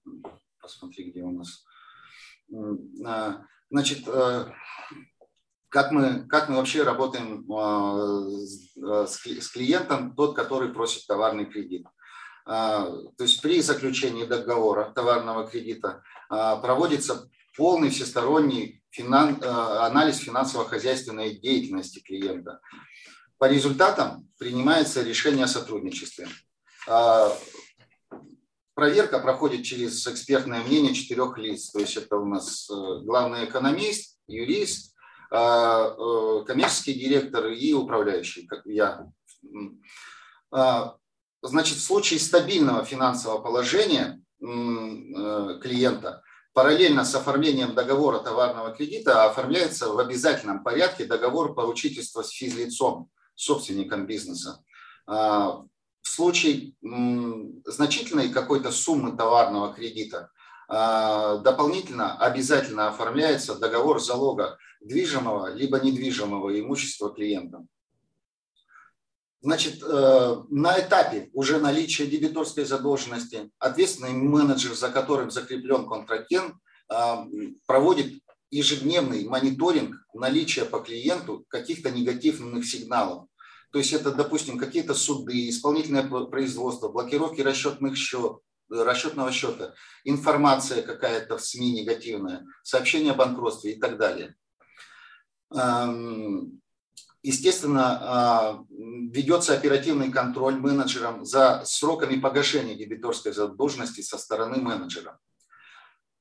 [0.60, 1.64] посмотри, где у нас.
[3.04, 4.46] А, значит, э,
[5.68, 11.86] как мы, как мы вообще работаем а, с клиентом, тот, который просит товарный кредит.
[12.46, 22.60] То есть при заключении договора товарного кредита проводится полный всесторонний финан, анализ финансово-хозяйственной деятельности клиента.
[23.36, 26.26] По результатам принимается решение о сотрудничестве.
[28.78, 31.72] Проверка проходит через экспертное мнение четырех лиц.
[31.72, 34.94] То есть это у нас э, главный экономист, юрист,
[35.32, 39.04] э, коммерческий директор и управляющий, как я.
[41.42, 44.44] Значит, в случае стабильного финансового положения э,
[45.60, 46.22] клиента
[46.52, 54.06] параллельно с оформлением договора товарного кредита оформляется в обязательном порядке договор поручительства с физлицом, собственником
[54.06, 54.62] бизнеса.
[56.08, 56.72] В случае
[57.66, 60.30] значительной какой-то суммы товарного кредита
[60.68, 67.64] дополнительно обязательно оформляется договор залога движимого либо недвижимого имущества клиента.
[69.40, 76.54] Значит, э, на этапе уже наличия дебиторской задолженности ответственный менеджер, за которым закреплен контрагент,
[76.90, 77.16] э,
[77.66, 83.28] проводит ежедневный мониторинг наличия по клиенту каких-то негативных сигналов.
[83.70, 88.38] То есть это, допустим, какие-то суды, исполнительное производство, блокировки расчетных счет,
[88.70, 94.36] расчетного счета, информация какая-то в СМИ негативная, сообщение о банкротстве и так далее.
[95.54, 96.60] Эм,
[97.22, 105.18] естественно, а, ведется оперативный контроль менеджером за сроками погашения дебиторской задолженности со стороны менеджера.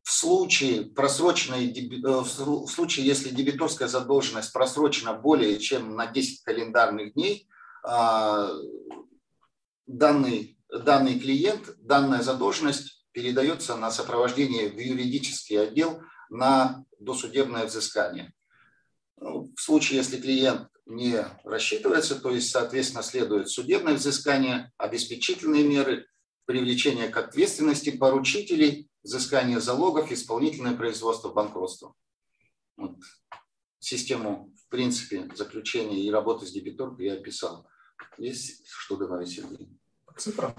[0.08, 7.14] В случае, просроченной, э, в случае, если дебиторская задолженность просрочена более чем на 10 календарных
[7.14, 7.50] дней,
[7.84, 8.50] а,
[9.86, 18.34] данный, данный клиент, данная задолженность передается на сопровождение в юридический отдел на досудебное взыскание.
[19.18, 26.08] Ну, в случае, если клиент не рассчитывается, то есть, соответственно, следует судебное взыскание, обеспечительные меры,
[26.46, 31.94] привлечение к ответственности поручителей, взыскание залогов, исполнительное производство банкротства.
[32.76, 32.98] Вот.
[33.80, 37.68] Систему, в принципе, заключения и работы с дебиторкой я описал.
[38.18, 39.70] Есть что добавить, Сергей?
[40.06, 40.54] По цифрам.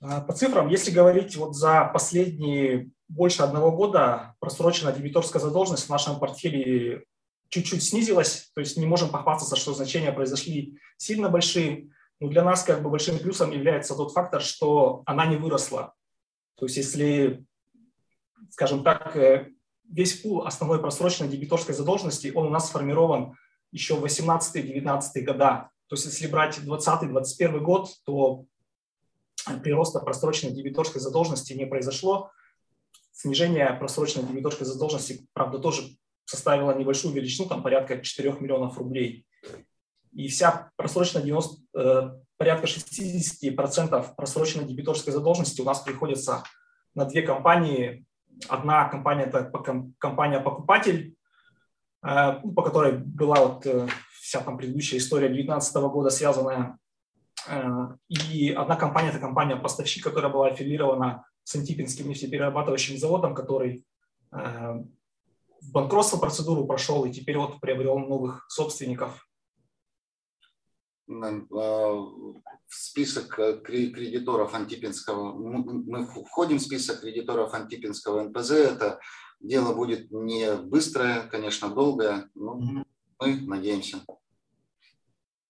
[0.00, 5.90] А, по цифрам, если говорить вот за последние больше одного года, просроченная дебиторская задолженность в
[5.90, 7.04] нашем портфеле
[7.48, 11.90] чуть-чуть снизилась, то есть не можем похвастаться, что значения произошли сильно большие,
[12.20, 15.94] но для нас как бы большим плюсом является тот фактор, что она не выросла.
[16.56, 17.44] То есть если,
[18.50, 19.52] скажем так, э,
[19.88, 23.36] весь пул основной просроченной дебиторской задолженности, он у нас сформирован
[23.72, 25.70] еще в 18-19 года.
[25.88, 28.44] То есть если брать 20-21 год, то
[29.62, 32.30] прироста просроченной дебиторской задолженности не произошло.
[33.12, 35.82] Снижение просроченной дебиторской задолженности, правда, тоже
[36.24, 39.26] составила небольшую величину, там порядка 4 миллионов рублей.
[40.12, 46.42] И вся просроченная 90, э, порядка 60% просроченной дебиторской задолженности у нас приходится
[46.94, 48.04] на две компании.
[48.48, 49.50] Одна компания– это
[49.98, 51.16] компания-покупатель,
[52.02, 53.88] э, ну, по которой была вот э,
[54.20, 56.78] вся там предыдущая история 2019 года связанная.
[57.48, 63.84] Э, и одна компания– это компания-поставщик, которая была аффилирована с Антипинским нефтеперерабатывающим заводом, который
[64.32, 69.25] в банкротство процедуру прошел и теперь вот приобрел новых собственников.
[71.08, 71.12] А,
[71.52, 78.98] в список э, кредиторов Антипинского, мы входим в список кредиторов Антипинского НПЗ, это
[79.40, 83.98] дело будет не быстрое, конечно, долгое, но мы надеемся.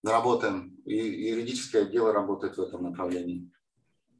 [0.05, 3.51] Работаем, и юридическое отдел работает в этом направлении.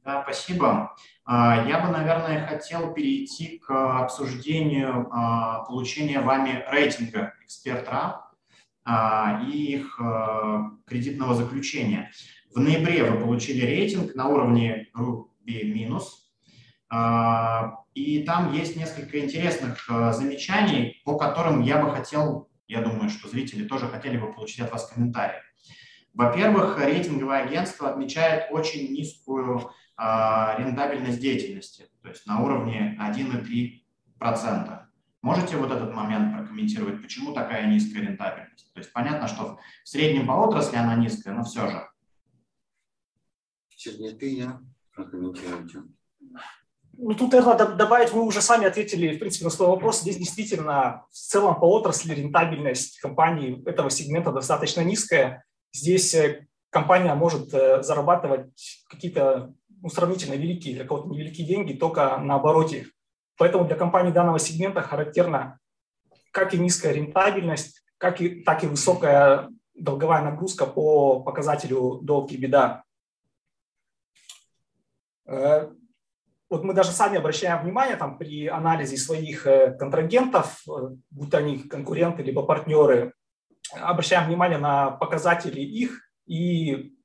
[0.03, 0.95] Да, спасибо.
[1.23, 8.26] А, я бы, наверное, хотел перейти к обсуждению а, получения вами рейтинга эксперта
[8.87, 12.11] и их а, кредитного заключения.
[12.53, 16.31] В ноябре вы получили рейтинг на уровне группы минус,
[17.93, 23.67] и там есть несколько интересных замечаний, по которым я бы хотел, я думаю, что зрители
[23.67, 25.41] тоже хотели бы получить от вас комментарии.
[26.17, 34.86] Во-первых, рейтинговое агентство отмечает очень низкую а, рентабельность деятельности, то есть на уровне 1,3%.
[35.21, 38.71] Можете вот этот момент прокомментировать, почему такая низкая рентабельность?
[38.73, 41.87] То есть понятно, что в среднем по отрасли она низкая, но все же.
[43.75, 44.61] Сергей, ты я
[44.93, 45.83] прокомментируйте.
[46.99, 50.01] Ну, тут надо добавить, вы уже сами ответили, в принципе, на свой вопрос.
[50.01, 55.45] Здесь действительно в целом по отрасли рентабельность компании этого сегмента достаточно низкая.
[55.71, 62.17] Здесь э, компания может э, зарабатывать какие-то ну, сравнительно великие, для кого-то невеликие деньги, только
[62.17, 62.87] на обороте.
[63.37, 65.59] Поэтому для компаний данного сегмента характерна
[66.31, 72.37] как и низкая рентабельность, как и, так и высокая долговая нагрузка по показателю долг и
[72.37, 72.83] беда.
[75.25, 75.71] Э,
[76.49, 81.59] вот мы даже сами обращаем внимание там, при анализе своих э, контрагентов, э, будь они
[81.59, 83.13] конкуренты либо партнеры,
[83.73, 86.95] обращаем внимание на показатели их и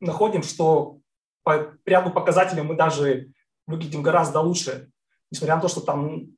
[0.00, 0.98] находим, что
[1.44, 3.30] по ряду показателей мы даже
[3.66, 4.90] выглядим гораздо лучше,
[5.30, 6.36] несмотря на то, что там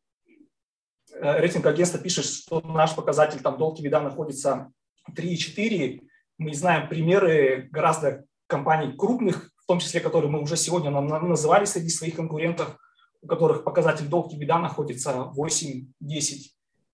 [1.13, 4.71] э, рейтинг агентства пишет, что наш показатель там долг вида находится
[5.11, 6.01] 3,4.
[6.39, 11.91] Мы знаем примеры гораздо компаний крупных, в том числе, которые мы уже сегодня называли среди
[11.91, 12.77] своих конкурентов,
[13.21, 15.85] у которых показатель долг вида находится 8-10.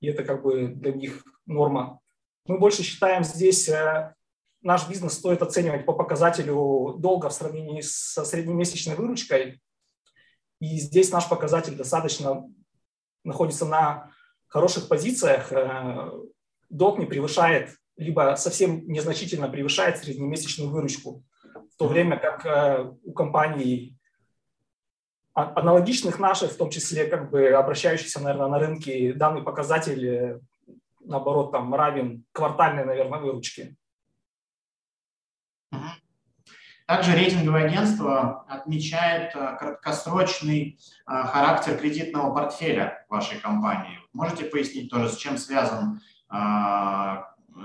[0.00, 2.00] И это как бы для них норма.
[2.46, 4.14] Мы больше считаем здесь э,
[4.62, 9.60] наш бизнес стоит оценивать по показателю долга в сравнении со среднемесячной выручкой.
[10.64, 12.50] И здесь наш показатель достаточно
[13.22, 14.10] находится на
[14.46, 15.52] хороших позициях.
[15.52, 16.10] Э,
[16.70, 21.22] долг не превышает, либо совсем незначительно превышает среднемесячную выручку,
[21.70, 23.98] в то время как э, у компаний
[25.34, 30.40] аналогичных наших, в том числе как бы обращающихся, наверное, на рынке, данный показатель, э,
[31.00, 33.76] наоборот, там равен квартальной, наверное, выручке.
[36.86, 43.98] Также рейтинговое агентство отмечает э, краткосрочный э, характер кредитного портфеля вашей компании.
[44.12, 46.36] Можете пояснить тоже, с чем связан, э,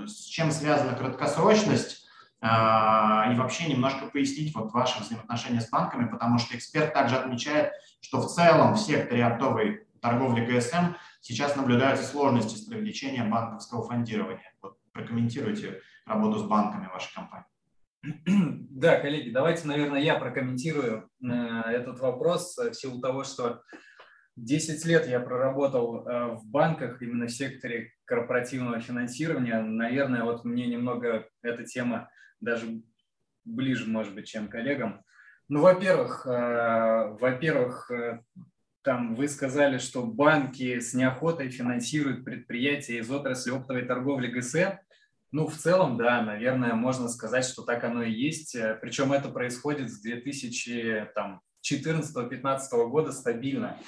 [0.06, 2.06] с чем связана краткосрочность
[2.42, 8.22] и вообще немножко пояснить вот ваши взаимоотношения с банками, потому что эксперт также отмечает, что
[8.22, 14.54] в целом в секторе оптовой торговли ГСМ сейчас наблюдаются сложности с привлечением банковского фондирования.
[14.62, 17.44] Вот прокомментируйте работу с банками вашей компании.
[18.70, 23.62] Да, коллеги, давайте, наверное, я прокомментирую э, этот вопрос в силу того, что
[24.36, 29.60] 10 лет я проработал э, в банках именно в секторе корпоративного финансирования.
[29.60, 32.08] Наверное, вот мне немного эта тема
[32.40, 32.82] даже
[33.44, 35.02] ближе, может быть, чем коллегам.
[35.48, 37.90] Ну, во-первых, э, во-первых,
[38.82, 44.78] там вы сказали, что банки с неохотой финансируют предприятия из отрасли оптовой торговли ГСМ.
[45.32, 48.56] Ну, в целом, да, наверное, можно сказать, что так оно и есть.
[48.56, 51.38] Э, Причем это происходит с 2014-2015
[52.88, 53.78] года стабильно.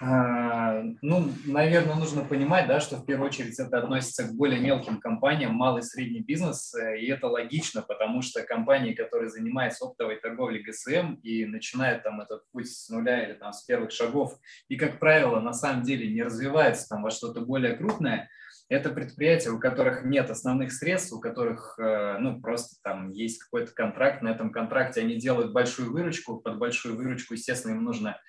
[0.00, 5.00] А, ну, наверное, нужно понимать, да, что в первую очередь это относится к более мелким
[5.00, 10.16] компаниям, малый и средний бизнес, э, и это логично, потому что компании, которые занимаются оптовой
[10.16, 14.76] торговлей ГСМ и начинают там этот путь с нуля или там с первых шагов, и,
[14.76, 18.28] как правило, на самом деле не развиваются там во что-то более крупное,
[18.68, 23.72] это предприятия, у которых нет основных средств, у которых э, ну, просто там есть какой-то
[23.72, 28.20] контракт, на этом контракте они делают большую выручку, под большую выручку, естественно, им нужно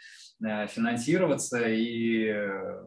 [0.43, 2.83] э, финансироваться, и э,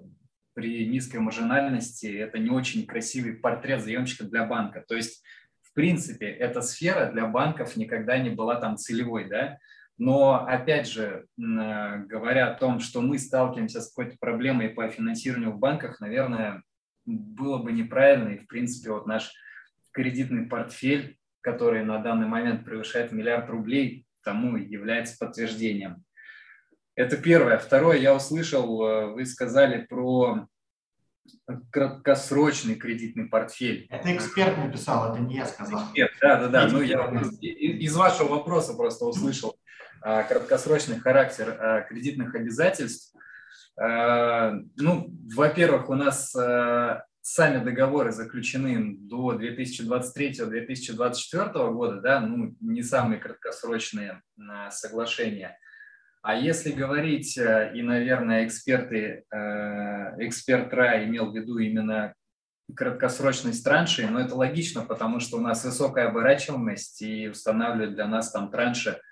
[0.55, 4.83] при низкой маржинальности это не очень красивый портрет заемщика для банка.
[4.89, 5.23] То есть,
[5.61, 9.59] в принципе, эта сфера для банков никогда не была там целевой, да,
[9.99, 15.59] но, опять же, говоря о том, что мы сталкиваемся с какой-то проблемой по финансированию в
[15.59, 16.63] банках, наверное,
[17.05, 18.31] было бы неправильно.
[18.31, 19.33] И, в принципе, вот наш
[19.93, 26.05] кредитный портфель, который на данный момент превышает миллиард рублей, тому является подтверждением.
[26.95, 27.59] Это первое.
[27.59, 30.47] Второе, я услышал, э, вы сказали про
[31.71, 33.87] краткосрочный кредитный портфель.
[33.91, 35.85] Это эксперт написал, это не я сказал.
[35.85, 36.69] Эксперт, да, да, да.
[36.69, 36.99] Ну, я
[37.41, 39.57] из вашего вопроса просто услышал
[40.01, 43.15] а, краткосрочный характер а, кредитных обязательств.
[43.81, 52.83] Э, ну, во-первых, у нас э, сами договоры заключены до 2023-2024 года, да, ну, не
[52.83, 55.57] самые краткосрочные э, соглашения.
[56.23, 59.25] А если говорить, и, наверное, эксперты,
[60.19, 62.15] эксперт РА имел в виду именно
[62.77, 68.31] краткосрочность траншей, но это логично, потому что у нас высокая оборачиваемость и устанавливать для нас
[68.31, 69.01] там транши–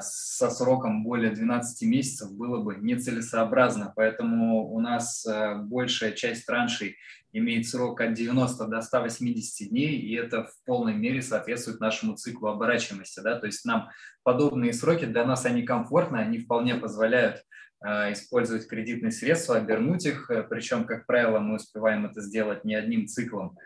[0.00, 3.92] со сроком более 12 месяцев было бы нецелесообразно.
[3.94, 6.96] Поэтому у нас э, большая часть траншей
[7.32, 12.48] имеет срок от 90 до 180 дней, и это в полной мере соответствует нашему циклу
[12.48, 13.20] оборачиваемости.
[13.20, 13.38] Да?
[13.38, 13.90] То есть нам
[14.24, 17.44] подобные сроки, для нас они комфортны, они вполне позволяют
[17.84, 23.06] э, использовать кредитные средства, обернуть их, причем, как правило, мы успеваем это сделать не одним
[23.06, 23.56] циклом,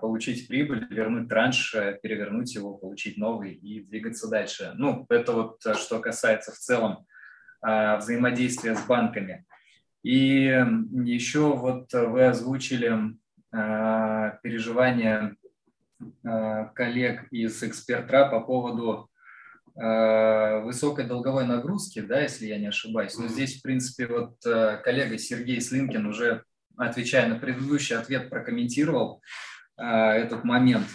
[0.00, 4.72] получить прибыль, вернуть транш, перевернуть его, получить новый и двигаться дальше.
[4.76, 7.06] Ну, это вот э, что касается в целом
[7.60, 9.44] а, взаимодействия с банками.
[10.02, 10.44] И
[11.04, 13.14] еще вот вы озвучили
[13.52, 15.36] а, переживания
[16.74, 19.10] коллег из экспертра по поводу
[19.74, 23.18] высокой долговой нагрузки, да, если я не ошибаюсь.
[23.18, 26.44] Но здесь, в принципе, вот э, коллега Сергей Слинкин уже
[26.76, 29.22] отвечая на предыдущий ответ, прокомментировал
[29.76, 30.86] э, этот момент.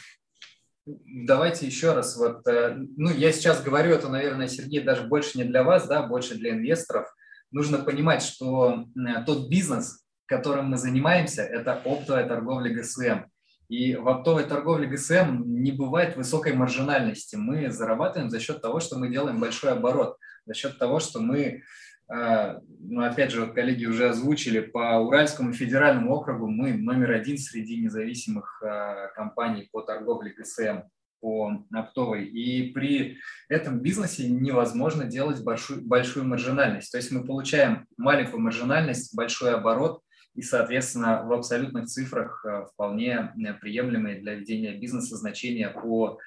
[0.85, 5.43] Давайте еще раз, вот, э, ну, я сейчас говорю это, наверное, Сергей, даже больше не
[5.43, 7.07] для вас, да, больше для инвесторов.
[7.51, 13.25] Нужно понимать, что э, тот бизнес, которым мы занимаемся, это оптовая торговля ГСМ.
[13.67, 17.35] И в оптовой торговле ГСМ не бывает высокой маржинальности.
[17.35, 21.63] Мы зарабатываем за счет того, что мы делаем большой оборот, за счет того, что мы
[22.07, 27.77] ну, опять же, вот коллеги уже озвучили, по Уральскому федеральному округу мы номер один среди
[27.77, 30.81] независимых а, компаний по торговле ГСМ,
[31.19, 32.25] по оптовой.
[32.27, 33.17] И при
[33.49, 36.91] этом бизнесе невозможно делать большую, большую маржинальность.
[36.91, 40.01] То есть мы получаем маленькую маржинальность, большой оборот,
[40.35, 46.19] и, соответственно, в абсолютных цифрах вполне приемлемые для ведения бизнеса значения по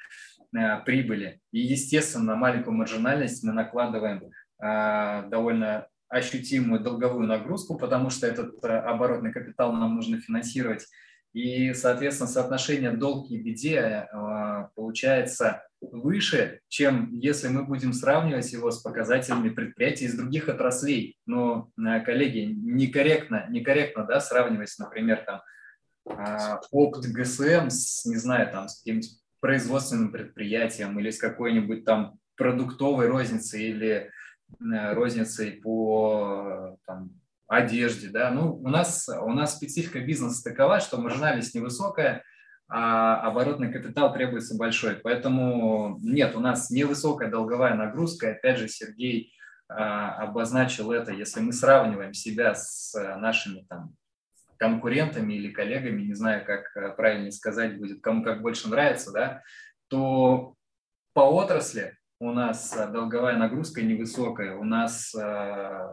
[0.87, 1.41] прибыли.
[1.53, 4.23] И, естественно, на маленькую маржинальность мы накладываем
[4.61, 10.87] довольно ощутимую долговую нагрузку, потому что этот оборотный капитал нам нужно финансировать.
[11.33, 14.09] И, соответственно, соотношение долг и беде
[14.75, 21.17] получается выше, чем если мы будем сравнивать его с показателями предприятий из других отраслей.
[21.27, 25.43] Но, э, коллеги, некорректно, некорректно да, сравнивать, например, там,
[26.11, 32.19] а, опт ГСМ с, не знаю, там, с каким-нибудь производственным предприятием или с какой-нибудь там
[32.37, 34.11] продуктовой розницей или э,
[34.61, 37.11] розницей по там,
[37.47, 38.09] одежде.
[38.09, 38.31] Да?
[38.31, 42.23] Ну, у, нас, у нас специфика бизнеса такова, что маржинальность невысокая–
[42.71, 44.97] а оборотный капитал требуется большой.
[44.97, 48.33] Поэтому нет, у нас невысокая долговая нагрузка.
[48.33, 49.33] Опять же, Сергей
[49.69, 51.13] а, обозначил это.
[51.13, 53.95] Если мы сравниваем себя с нашими там,
[54.59, 59.43] конкурентами или коллегами, не знаю, как э, правильно сказать будет, кому как больше нравится, да,
[59.89, 60.55] то
[61.15, 65.89] по отрасли у нас долговая нагрузка невысокая, у нас э,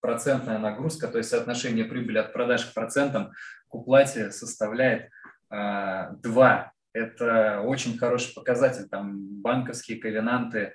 [0.00, 3.32] процентная нагрузка, то есть соотношение прибыли от продаж к процентам
[3.68, 5.10] к уплате составляет
[5.50, 8.88] а, два– это очень хороший показатель.
[8.88, 10.74] Там банковские ковенанты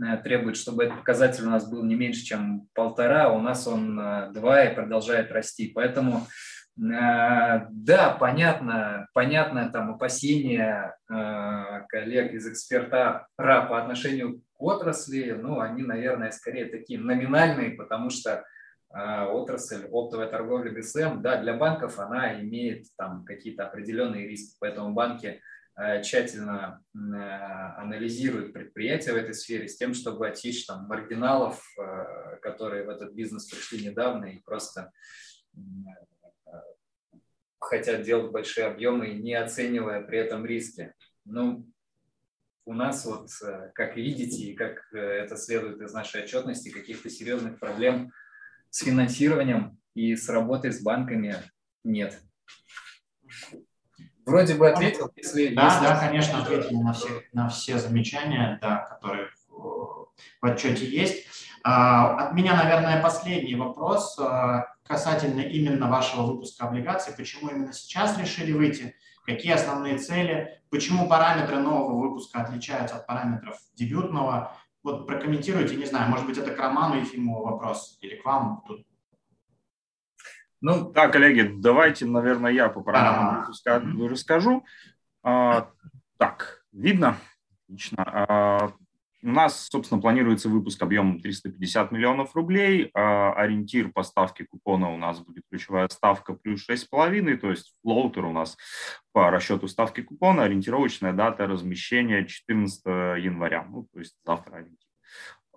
[0.00, 3.98] э, требуют, чтобы этот показатель у нас был не меньше, чем полтора, у нас он
[3.98, 5.72] э, два и продолжает расти.
[5.74, 6.26] Поэтому
[6.78, 10.96] э, да, понятно, понятно там опасения
[11.96, 18.44] коллег из эксперта по отношению к отрасли, ну, они, наверное, скорее такие номинальные, потому что
[18.90, 24.92] а, отрасль оптовой торговли ГСМ, да, для банков она имеет там какие-то определенные риски, поэтому
[24.92, 25.40] банки
[25.74, 31.64] а, тщательно а, анализируют предприятия в этой сфере с тем, чтобы отсечь там маргиналов,
[32.42, 34.92] которые в этот бизнес пришли недавно и просто
[37.58, 40.92] хотят делать большие объемы, не оценивая при этом риски.
[41.24, 41.66] Ну,
[42.66, 43.30] у нас вот,
[43.74, 48.12] как видите, и как э, это следует из нашей отчетности, каких-то серьезных проблем
[48.70, 51.36] с финансированием и с работой с банками
[51.84, 52.20] нет.
[54.26, 55.54] Вроде бы ответил, если...
[55.54, 55.84] Да, если...
[55.84, 60.08] да, конечно, ответил на все, на все замечания, да, которые в,
[60.42, 61.26] в отчете есть.
[61.62, 67.14] А, от меня, наверное, последний вопрос а, касательно именно вашего выпуска облигаций.
[67.16, 68.96] Почему именно сейчас решили выйти?
[69.26, 70.62] Какие основные цели?
[70.70, 74.52] Почему параметры нового выпуска отличаются от параметров дебютного?
[74.84, 78.86] Вот прокомментируйте, не знаю, может быть, это к Роману Ефимову вопрос или к вам тут.
[80.60, 84.64] Ну, да, коллеги, давайте, наверное, я по параметрам а, расскажу.
[85.22, 85.70] А,
[86.18, 87.16] так, видно?
[87.64, 88.04] Отлично.
[88.06, 88.72] А,
[89.26, 92.90] у нас, собственно, планируется выпуск объемом 350 миллионов рублей.
[92.94, 98.24] А, ориентир по ставке купона у нас будет ключевая ставка плюс 6,5, то есть флоутер
[98.24, 98.56] у нас
[99.10, 104.88] по расчету ставки купона, ориентировочная дата размещения 14 января, ну, то есть завтра ориентир.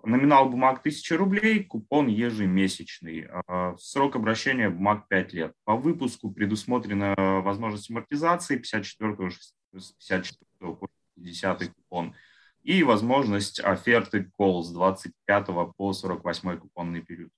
[0.02, 3.28] Номинал бумаг 1000 рублей, купон ежемесячный.
[3.46, 5.52] А, срок обращения бумаг 5 лет.
[5.62, 7.14] По выпуску предусмотрена
[7.44, 9.30] возможность амортизации 54
[9.70, 12.16] 54 по 50 купон
[12.62, 15.46] и возможность оферты call с 25
[15.76, 17.30] по 48 купонный период.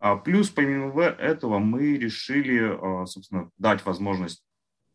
[0.00, 4.44] А, плюс, помимо этого, мы решили, а, собственно, дать возможность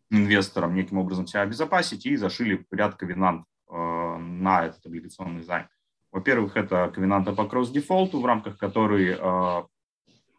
[0.10, 5.68] инвесторам неким образом себя обезопасить и зашили ряд ковенант а, на этот облигационный займ.
[6.12, 9.18] Во-первых, это ковенанта по кросс-дефолту, в рамках которой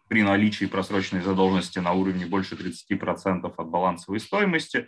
[0.07, 4.87] при наличии просроченной задолженности на уровне больше 30% от балансовой стоимости,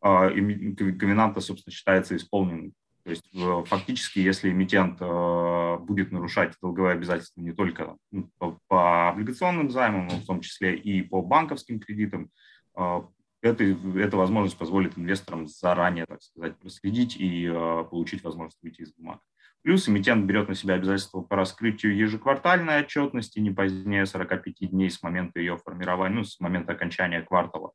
[0.00, 2.74] ковенанта, собственно, считается исполненным
[3.04, 8.30] то есть э, фактически, если эмитент э, будет нарушать долговые обязательства не только ну,
[8.68, 12.30] по облигационным займам, но в том числе и по банковским кредитам,
[12.76, 13.02] э,
[13.42, 17.48] это, эта возможность позволит инвесторам заранее, так сказать, проследить и
[17.90, 19.20] получить возможность выйти из бумаг.
[19.62, 25.02] Плюс эмитент берет на себя обязательство по раскрытию ежеквартальной отчетности не позднее 45 дней с
[25.02, 27.72] момента ее формирования, ну, с момента окончания квартала.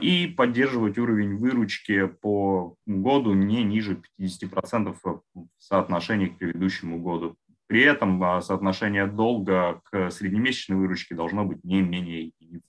[0.00, 5.22] И поддерживать уровень выручки по году не ниже 50% в
[5.58, 7.36] соотношении к предыдущему году.
[7.68, 12.66] При этом а, соотношение долга к среднемесячной выручке должно быть не менее единицы.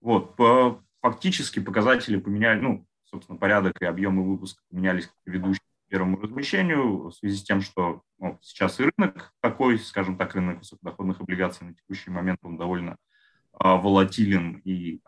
[0.00, 0.34] Вот,
[1.00, 7.12] фактически показатели поменяли, ну, собственно, порядок и объемы выпуска поменялись к предыдущему первому размещению в
[7.12, 11.74] связи с тем, что ну, сейчас и рынок такой, скажем так, рынок высокодоходных облигаций на
[11.74, 12.96] текущий момент он довольно
[13.52, 15.02] а, волатилен и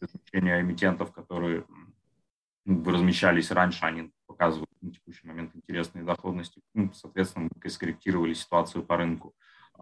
[0.00, 1.64] размещения эмитентов, которые
[2.64, 6.60] ну, размещались раньше, они показывают на текущий момент интересные доходности.
[6.74, 9.34] Ну, соответственно, мы скорректировали ситуацию по рынку.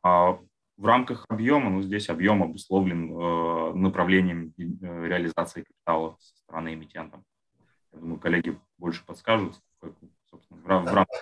[0.02, 0.38] А
[0.76, 7.22] в рамках объема, ну, здесь объем обусловлен э, направлением э, реализации капитала со стороны эмитента.
[7.92, 9.92] Я думаю, коллеги больше подскажут, как,
[10.30, 11.20] собственно, в, в рамках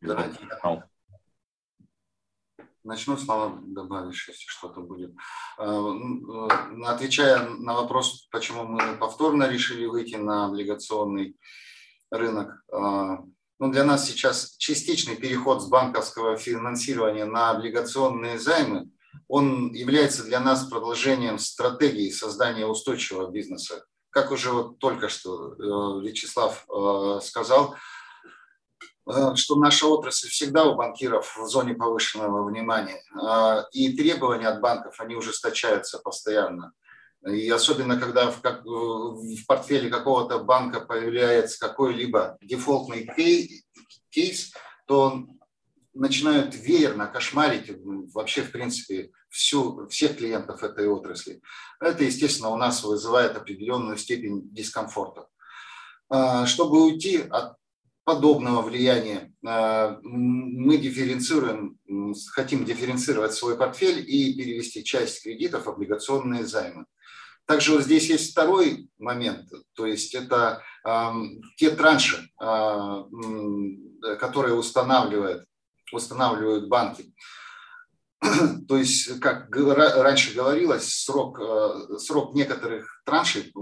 [0.00, 0.88] капитала.
[2.84, 5.14] Начну снова добавишь, если что-то будет.
[5.58, 11.34] Э, э, отвечая на вопрос, почему мы повторно решили выйти на облигационный
[12.10, 12.76] рынок, э,
[13.58, 18.90] ну, для нас сейчас частичный переход с банковского финансирования на облигационные займы,
[19.28, 23.86] он является для нас продолжением стратегии создания устойчивого бизнеса.
[24.10, 25.54] Как уже вот только что
[26.02, 26.66] Вячеслав
[27.22, 27.76] сказал,
[29.34, 33.02] что наша отрасль всегда у банкиров в зоне повышенного внимания.
[33.20, 36.72] Э, и требования от банков, они ужесточаются постоянно.
[37.26, 43.08] И особенно, когда в, как, в портфеле какого-то банка появляется какой-либо дефолтный
[44.10, 44.52] кейс,
[44.86, 45.24] то
[45.94, 47.70] начинают веерно кошмарить
[48.12, 51.40] вообще, в принципе, всю, всех клиентов этой отрасли.
[51.80, 55.28] Это, естественно, у нас вызывает определенную степень дискомфорта.
[56.10, 57.56] Э, чтобы уйти от
[58.04, 61.78] подобного влияния э, мы дифференцируем,
[62.32, 66.84] хотим дифференцировать свой портфель и перевести часть кредитов в облигационные займы.
[67.46, 71.12] Также вот здесь есть второй момент, то есть это э,
[71.56, 73.04] те транши, э,
[74.18, 75.44] которые устанавливают,
[75.92, 77.12] устанавливают банки.
[78.68, 83.52] То есть, как раньше говорилось, срок, э, срок некоторых траншей,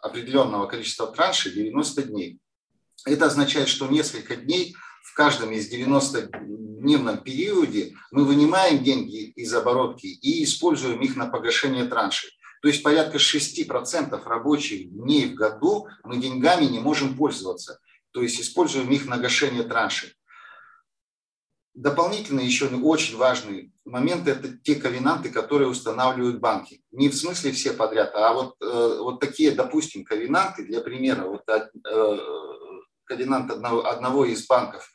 [0.00, 2.40] определенного количества траншей 90 дней.
[3.06, 10.06] Это означает, что несколько дней в каждом из 90-дневном периоде мы вынимаем деньги из оборотки
[10.06, 12.30] и используем их на погашение траншей.
[12.62, 17.80] То есть порядка 6% рабочих дней в году мы деньгами не можем пользоваться.
[18.12, 20.14] То есть используем их на гашение траншей.
[21.72, 26.82] Дополнительно еще очень важный момент– это те ковенанты, которые устанавливают банки.
[26.90, 31.44] Не в смысле все подряд, а вот, э, вот такие, допустим, ковенанты, для примера, вот,
[33.10, 34.88] координант одного, одного из банков.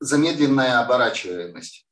[0.00, 1.86] Замедленная оборачиваемость.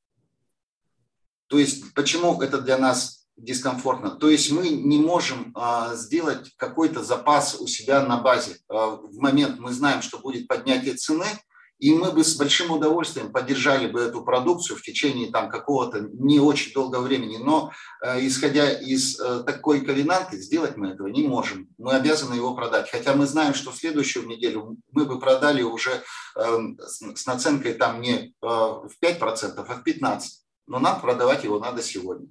[1.49, 4.11] То есть почему это для нас дискомфортно?
[4.13, 8.59] То есть мы не можем а, сделать какой-то запас у себя на базе.
[8.69, 11.27] А, в момент мы знаем, что будет поднятие цены–
[11.83, 16.39] и мы бы с большим удовольствием поддержали бы эту продукцию в течение там какого-то не
[16.39, 17.39] очень долгого времени.
[17.39, 21.67] Но э, исходя из э, такой ковенанты, сделать мы этого не можем.
[21.79, 22.89] Мы обязаны его продать.
[22.89, 26.05] Хотя мы знаем, что в следующую неделю мы бы продали уже
[26.37, 30.21] э, с наценкой там не э, в 5%, а в 15%.
[30.69, 32.29] Но нам продавать его надо сегодня.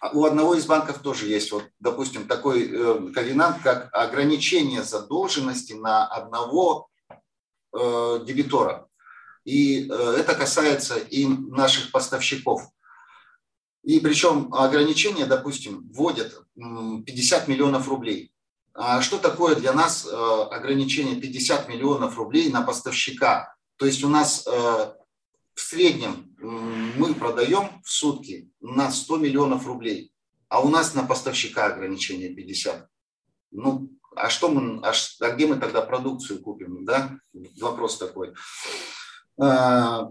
[0.00, 5.72] А у одного из банков тоже есть, вот, допустим, такой э, ковенант, как ограничение задолженности
[5.72, 6.88] на одного
[7.72, 8.86] э, дебитора.
[9.44, 12.62] И э, это касается и наших поставщиков.
[13.82, 18.32] И причем ограничение, допустим, вводят 50 миллионов рублей.
[18.74, 20.10] А что такое для нас э,
[20.50, 23.56] ограничение 50 миллионов рублей на поставщика?
[23.76, 24.92] То есть у нас э,
[25.58, 30.12] в среднем мы продаем в сутки на 100 миллионов рублей,
[30.48, 32.88] а у нас на поставщика ограничение 50.
[33.50, 37.18] Ну, а что мы, а, а где мы тогда продукцию купим, да?
[37.60, 38.34] Вопрос такой.
[39.40, 40.08] А,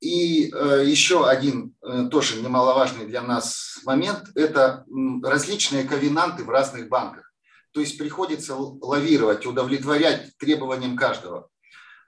[0.00, 4.84] и э, еще один э, тоже немаловажный для нас момент– это
[5.22, 7.32] различные ковенанты в разных банках.
[7.72, 11.48] То есть приходится лавировать, удовлетворять требованиям каждого.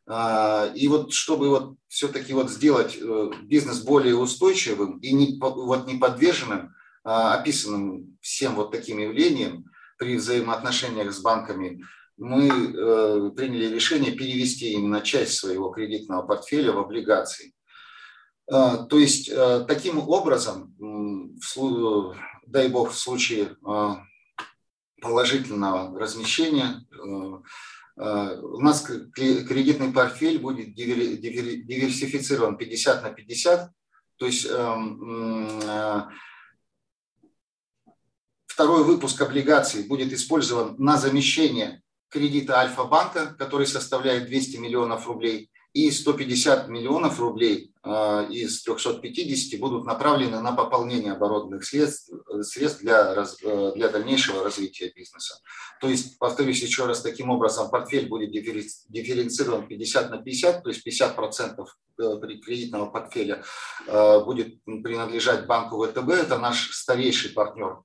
[0.08, 5.86] А, и вот чтобы вот все-таки вот сделать э, бизнес более устойчивым и не, вот
[5.88, 9.64] не подверженным а, описанным всем вот таким явлениям
[9.98, 11.82] при взаимоотношениях с банками,
[12.16, 17.52] мы э, приняли решение перевести именно часть своего кредитного портфеля в облигации.
[18.48, 20.72] А, то есть э, таким образом,
[22.46, 23.56] дай бог, в случае
[25.02, 26.86] положительного размещения
[27.96, 33.70] у нас кредитный портфель будет диверсифицирован 50 на 50,
[34.16, 36.02] то есть эм, э,
[38.46, 45.90] второй выпуск облигаций будет использован на замещение кредита Альфа-банка, который составляет 200 миллионов рублей, и
[45.90, 52.10] 150 миллионов рублей э, из 350 будут направлены на пополнение оборотных средств,
[52.40, 55.38] средств для, э, для дальнейшего развития бизнеса.
[55.82, 60.82] То есть, повторюсь еще раз, таким образом портфель будет дифференцирован 50 на 50, то есть
[60.82, 62.02] 50 процентов э,
[62.42, 63.44] кредитного портфеля
[64.24, 67.82] будет принадлежать банку ВТБ, это наш старейший партнер,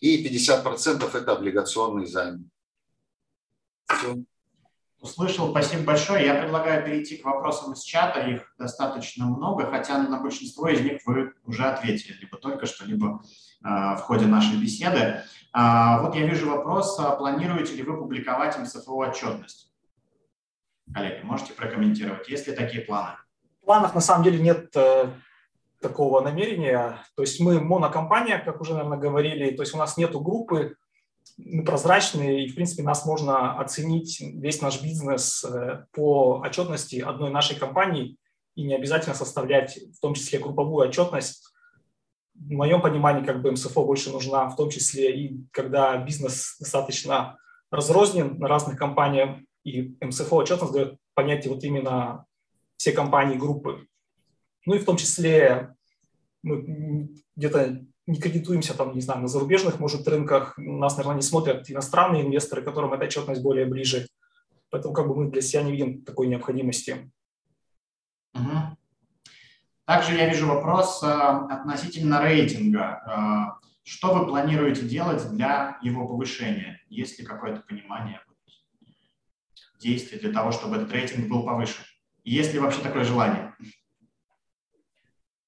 [0.00, 2.50] и 50 процентов это облигационный займ.
[3.88, 4.24] Все.
[5.02, 6.24] Услышал, спасибо большое.
[6.24, 8.20] Я предлагаю перейти к вопросам из чата.
[8.20, 13.20] Их достаточно много, хотя на большинство из них вы уже ответили, либо только что, либо
[13.64, 15.24] э, в ходе нашей беседы.
[15.52, 19.72] Э, вот я вижу вопрос, а планируете ли вы публиковать МСФО отчетность?
[20.94, 23.16] Коллеги, можете прокомментировать, есть ли такие планы?
[23.64, 25.10] Планах на самом деле нет э,
[25.80, 27.04] такого намерения.
[27.16, 30.76] То есть мы монокомпания, как уже, наверное, говорили, то есть у нас нету группы,
[31.38, 37.30] мы прозрачные, и, в принципе, нас можно оценить весь наш бизнес э, по отчетности одной
[37.30, 38.16] нашей компании
[38.54, 41.52] и не обязательно составлять в том числе групповую отчетность.
[42.34, 47.38] В моем понимании, как бы МСФО больше нужна, в том числе и когда бизнес достаточно
[47.70, 52.26] разрознен на разных компаниях, и МСФО отчетность дает понятие вот именно
[52.76, 53.86] все компании группы.
[54.66, 55.74] Ну и в том числе
[56.42, 60.54] мы где-то не кредитуемся там, не знаю, на зарубежных, может, рынках.
[60.56, 64.08] Нас, наверное, не смотрят иностранные инвесторы, которым эта отчетность более ближе.
[64.70, 67.12] Поэтому как бы мы для себя не видим такой необходимости.
[68.34, 68.76] Угу.
[69.84, 73.58] Также я вижу вопрос э, относительно рейтинга.
[73.58, 76.80] Э, что вы планируете делать для его повышения?
[76.88, 78.20] Есть ли какое-то понимание
[79.80, 81.82] действий для того, чтобы этот рейтинг был повыше?
[82.24, 83.54] Есть ли вообще такое желание?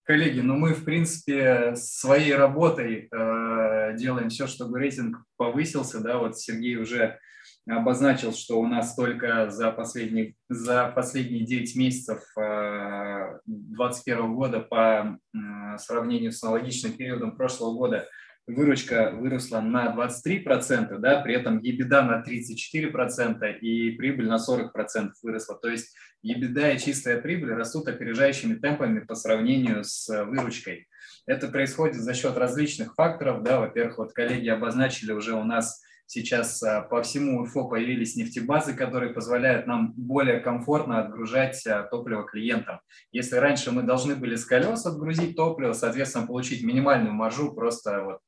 [0.04, 6.00] Коллеги, ну мы, в принципе, своей работой э, делаем все, чтобы рейтинг повысился.
[6.00, 7.18] Да, вот Сергей уже
[7.66, 15.18] обозначил, что у нас только за последние, за последние 9 месяцев 2021 э, года по
[15.32, 18.06] э, сравнению с аналогичным периодом прошлого года
[18.46, 25.56] выручка выросла на 23%, да, при этом EBITDA на 34% и прибыль на 40% выросла.
[25.56, 30.88] То есть EBITDA и чистая прибыль растут опережающими темпами по сравнению с выручкой.
[31.26, 33.42] Это происходит за счет различных факторов.
[33.42, 33.60] Да.
[33.60, 39.14] Во-первых, вот коллеги обозначили уже у нас сейчас а, по всему УФО появились нефтебазы, которые
[39.14, 42.80] позволяют нам более комфортно отгружать а, топливо клиентам.
[43.10, 48.18] Если раньше мы должны были с колес отгрузить топливо, соответственно, получить минимальную маржу просто вот
[48.18, 48.23] Э,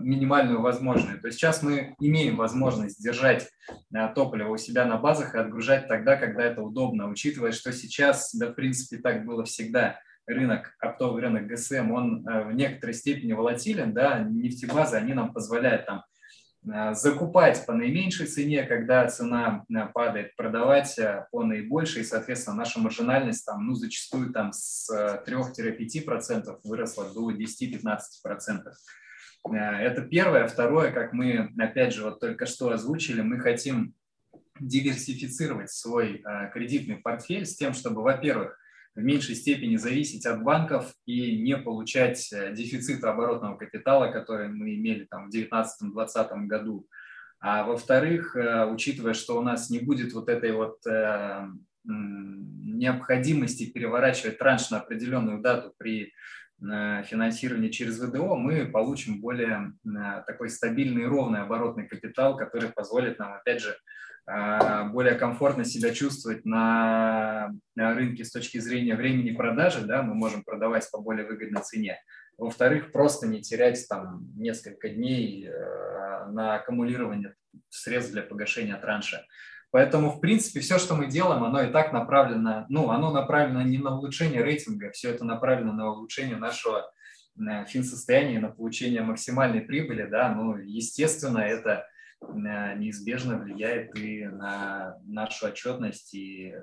[0.00, 1.20] минимальную возможную.
[1.20, 5.88] То есть сейчас мы имеем возможность держать э, топливо у себя на базах и отгружать
[5.88, 11.22] тогда, когда это удобно, учитывая, что сейчас, да, в принципе, так было всегда, рынок, оптовый
[11.22, 16.15] рынок ГСМ, он э, в некоторой степени волатилен, да, нефтебазы, они нам позволяют там Э,
[16.94, 22.80] закупать по наименьшей цене, когда цена э, падает, продавать э, по наибольшей, и, соответственно, наша
[22.80, 24.90] маржинальность там, ну, зачастую там с
[25.26, 27.98] 3-5% выросла до 10-15%.
[29.52, 30.48] Это первое.
[30.48, 33.94] Второе, как мы, опять же, вот только что озвучили, мы хотим
[34.58, 38.58] диверсифицировать свой кредитный портфель с тем, чтобы, во-первых,
[38.96, 44.74] в меньшей степени зависеть от банков и не получать э, дефицит оборотного капитала, который мы
[44.74, 46.88] имели там в 2019-2020 году.
[47.38, 51.46] А во-вторых, э, учитывая, что у нас не будет вот этой вот э,
[51.84, 56.12] необходимости переворачивать транш на определенную дату при
[56.58, 59.74] финансировании через ВДО, мы получим более
[60.26, 63.76] такой стабильный и ровный оборотный капитал, который позволит нам, опять же,
[64.26, 70.42] более комфортно себя чувствовать на, на рынке с точки зрения времени продажи, да, мы можем
[70.42, 72.00] продавать по более выгодной цене.
[72.36, 77.34] Во-вторых, просто не терять там несколько дней э, на аккумулирование
[77.70, 79.24] средств для погашения транша.
[79.70, 83.78] Поэтому, в принципе, все, что мы делаем, оно и так направлено, ну, оно направлено не
[83.78, 86.90] на улучшение рейтинга, все это направлено на улучшение нашего
[87.38, 91.86] э, финсостояния, на получение максимальной прибыли, да, ну, естественно, это
[92.32, 96.54] неизбежно влияет и на нашу отчетность и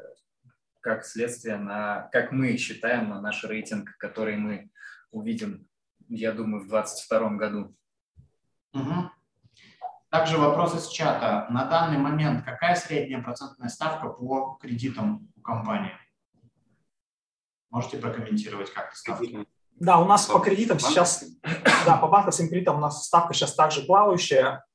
[0.82, 4.70] как следствие на, как мы считаем, на наш рейтинг, который мы
[5.12, 5.66] увидим,
[6.10, 7.76] я думаю, в 2022 году.
[8.74, 9.12] Угу.
[10.10, 11.48] Также вопрос из чата.
[11.50, 15.92] На данный момент какая средняя процентная ставка по кредитам у компании?
[17.72, 19.48] Можете прокомментировать как-то ставки?
[19.80, 21.26] Да, у нас по кредитам сейчас,
[21.86, 24.66] да, по банковским кредитам у нас ставка сейчас также плавающая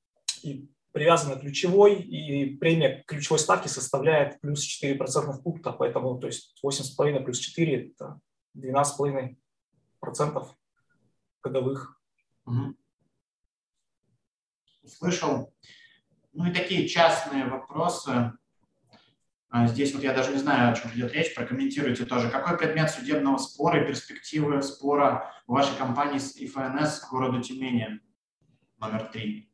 [0.42, 6.58] и привязана ключевой, и премия ключевой ставки составляет плюс 4 процентных пункта, поэтому то есть
[6.64, 8.20] 8,5 плюс 4– это
[8.56, 9.36] 12,5
[10.00, 10.56] процентов
[11.42, 12.00] годовых.
[12.46, 12.74] Угу.
[14.82, 15.52] Услышал.
[16.32, 18.32] Ну и такие частные вопросы.
[19.50, 22.30] А здесь вот я даже не знаю, о чем идет речь, прокомментируйте тоже.
[22.30, 28.00] Какой предмет судебного спора и перспективы спора вашей компании с ИФНС городу Тюмени
[28.78, 29.47] номер три?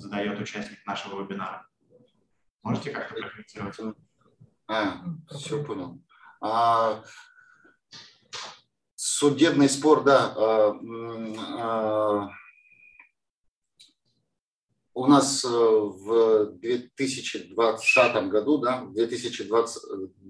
[0.00, 1.66] Задает участник нашего вебинара.
[2.62, 3.96] Можете как-то прокомментировать?
[4.66, 6.00] А, все понял.
[6.40, 7.02] А,
[8.94, 10.32] судебный спор, да.
[10.36, 10.78] А,
[11.58, 12.28] а,
[14.94, 19.82] у нас в 2020 году, да, в 2020,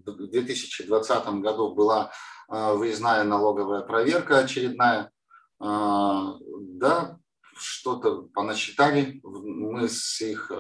[0.07, 2.13] в 2020 году была
[2.49, 5.11] выездная налоговая проверка очередная.
[5.59, 7.20] Да,
[7.61, 10.51] что-то понасчитали, мы с их,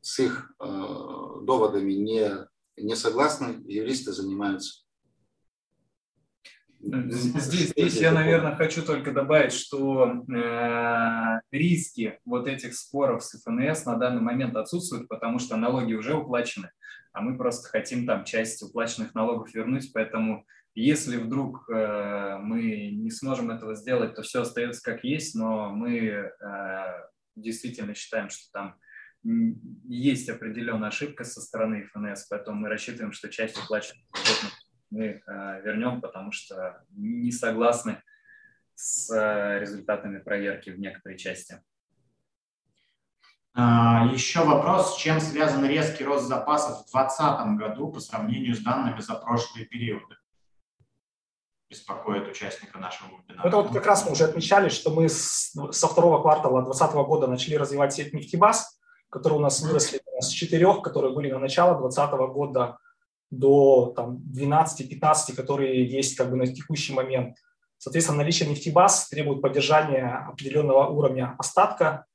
[0.00, 2.30] с их доводами не,
[2.76, 4.84] не согласны, юристы занимаются.
[6.82, 13.38] Ну, здесь, здесь я, наверное, хочу только добавить, что э, риски вот этих споров с
[13.42, 16.70] ФНС на данный момент отсутствуют, потому что налоги уже уплачены,
[17.12, 23.10] а мы просто хотим там часть уплаченных налогов вернуть, поэтому если вдруг э, мы не
[23.10, 26.30] сможем этого сделать, то все остается как есть, но мы э,
[27.36, 28.76] действительно считаем, что там
[29.22, 34.06] есть определенная ошибка со стороны ФНС, поэтому мы рассчитываем, что часть уплаченных
[34.90, 35.20] мы э,
[35.62, 38.02] вернем, потому что не согласны
[38.74, 41.62] с э, результатами проверки в некоторой части.
[43.52, 48.60] А, еще вопрос, с чем связан резкий рост запасов в 2020 году по сравнению с
[48.60, 50.16] данными за прошлые периоды?
[51.70, 53.46] Беспокоит участника нашего вебинара.
[53.46, 57.26] Это вот как раз мы уже отмечали, что мы с, со второго квартала 2020 года
[57.28, 62.34] начали развивать сеть нефтебаз, которые у нас выросли с четырех, которые были на начало 2020
[62.34, 62.78] года,
[63.30, 67.36] до там, 12-15, которые есть как бы на текущий момент.
[67.78, 72.06] Соответственно, наличие нефтебаз требует поддержания определенного уровня остатка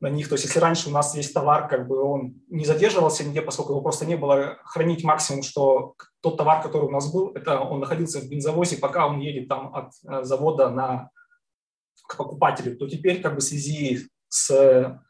[0.00, 0.28] на них.
[0.28, 3.72] То есть если раньше у нас весь товар, как бы он не задерживался нигде, поскольку
[3.72, 7.80] его просто не было, хранить максимум, что тот товар, который у нас был, это он
[7.80, 11.10] находился в бензовозе, пока он едет там от э, завода на,
[12.06, 15.00] к покупателю, то теперь как бы в связи с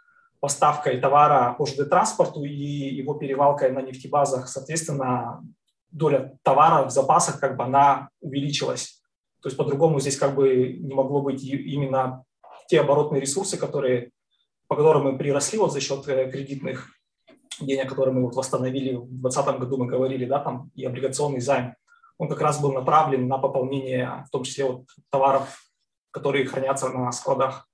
[0.40, 5.42] поставкой товара по ЖД-транспорту и его перевалкой на нефтебазах, соответственно,
[5.90, 9.02] доля товара в запасах как бы она увеличилась.
[9.40, 12.24] То есть по-другому здесь как бы не могло быть именно
[12.68, 14.10] те оборотные ресурсы, которые,
[14.68, 16.92] по которым мы приросли вот за счет э, кредитных
[17.58, 21.74] денег, которые мы вот восстановили в 2020 году, мы говорили, да, там и облигационный займ,
[22.18, 25.62] он как раз был направлен на пополнение, в том числе вот товаров,
[26.10, 27.68] которые хранятся на складах.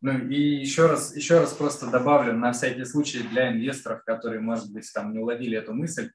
[0.00, 4.72] Ну и еще раз, еще раз просто добавлю на всякий случай для инвесторов, которые, может
[4.72, 6.12] быть, там не уловили эту мысль,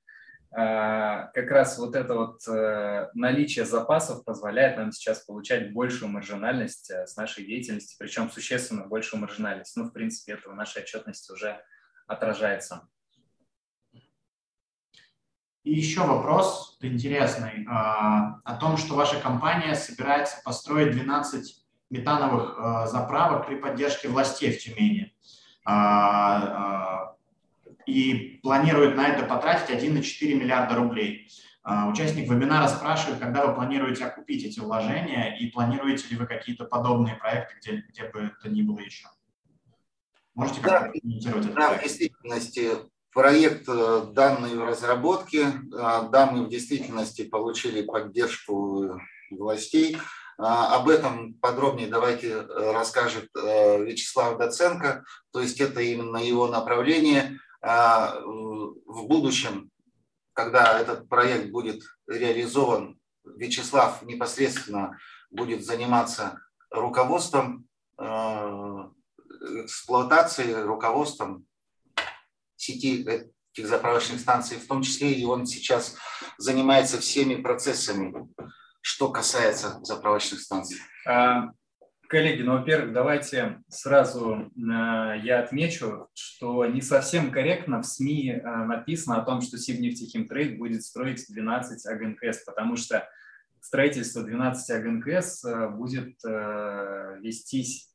[0.55, 7.07] как раз вот это вот э, наличие запасов позволяет нам сейчас получать большую маржинальность э,
[7.07, 9.75] с нашей деятельности, причем существенно большую маржинальность.
[9.75, 11.59] Ну, в принципе, это в нашей отчетности уже
[12.05, 12.87] отражается.
[15.63, 22.87] И еще вопрос интересный а, о том, что ваша компания собирается построить 12 метановых э,
[22.87, 25.15] заправок при поддержке властей в Тюмени.
[27.85, 31.27] И планирует на это потратить 1,4 миллиарда рублей.
[31.63, 36.65] А, участник вебинара спрашивает, когда вы планируете окупить эти вложения и планируете ли вы какие-то
[36.65, 39.07] подобные проекты, где, где бы это ни было еще?
[40.35, 41.55] Можете да, прокомментировать это?
[41.55, 42.69] Да, в действительности
[43.13, 49.97] проект э, данной в разработке, э, да, мы в действительности получили поддержку властей.
[50.37, 55.05] А, об этом подробнее давайте э, расскажет э, Вячеслав Доценко.
[55.31, 57.39] То есть это именно его направление.
[57.63, 59.71] А, в будущем,
[60.33, 64.99] когда этот проект будет реализован, Вячеслав непосредственно
[65.31, 67.65] будет заниматься руководством
[67.97, 68.83] э,
[69.63, 71.45] эксплуатацией, руководством
[72.57, 75.95] сети этих заправочных станций, в том числе и он сейчас
[76.37, 78.13] занимается всеми процессами
[78.83, 80.77] что касается заправочных станций?
[82.13, 88.65] Коллеги, ну, во-первых, давайте сразу а, я отмечу, что не совсем корректно в СМИ а,
[88.65, 93.09] написано о том, что Сибнефтехимтрейд будет строить 12 АГНКС, потому что
[93.61, 96.13] строительство 12 АГНКС будет
[97.19, 97.91] вестись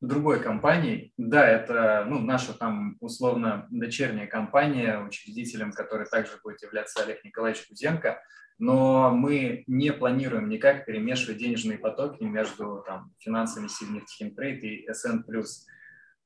[0.00, 1.14] другой компанией.
[1.16, 7.64] Да, это ну, наша там условно дочерняя компания, учредителем которой также будет являться Олег Николаевич
[7.68, 8.20] Кузенко–
[8.60, 15.24] но мы не планируем никак перемешивать денежные потоки между там, финансами Сибнефтехимтрейд и СН+.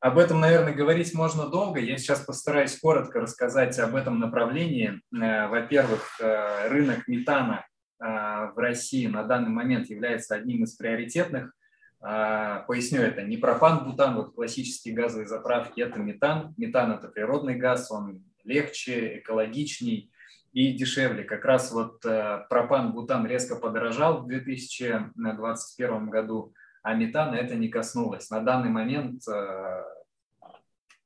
[0.00, 1.78] Об этом, наверное, говорить можно долго.
[1.78, 5.00] Я сейчас постараюсь коротко рассказать об этом направлении.
[5.14, 7.64] Э, во-первых, э, рынок метана
[8.00, 11.54] э, в России на данный момент является одним из приоритетных.
[12.00, 13.22] Поясню это.
[13.22, 16.52] Не пропан-бутан, вот классические газовые заправки, это метан.
[16.58, 20.12] Метан– это природный газ, он легче, экологичней,
[20.54, 21.24] и дешевле.
[21.24, 28.30] Как раз вот э, пропан-бутан резко подорожал в 2021 году, а метана это не коснулось.
[28.30, 29.82] На данный момент э,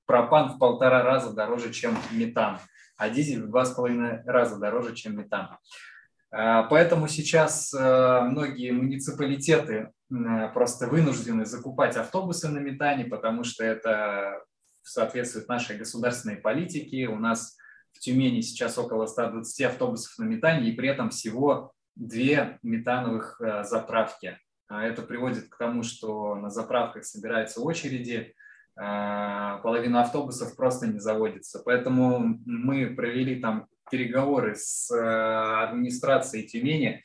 [0.04, 2.58] пропан в полтора раза дороже, чем метан,
[2.98, 5.56] а дизель в два с половиной раза дороже, чем метан.
[6.30, 9.92] Э, поэтому сейчас многие муниципалитеты
[10.52, 14.42] просто вынуждены закупать автобусы на метане, потому что это
[14.82, 17.08] соответствует нашей государственной политике.
[17.08, 17.56] У нас
[17.92, 23.64] в Тюмени сейчас около 120 автобусов на метане, и при этом всего две метановых э,
[23.64, 24.38] заправки.
[24.68, 28.34] А это приводит к тому, что на заправках собираются очереди,
[28.80, 31.60] а, половина автобусов просто не заводится.
[31.64, 37.02] Поэтому мы провели там переговоры с э, администрацией Тюмени,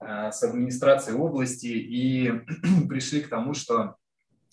[0.00, 2.30] э, с администрацией области и
[2.88, 3.96] пришли к тому, что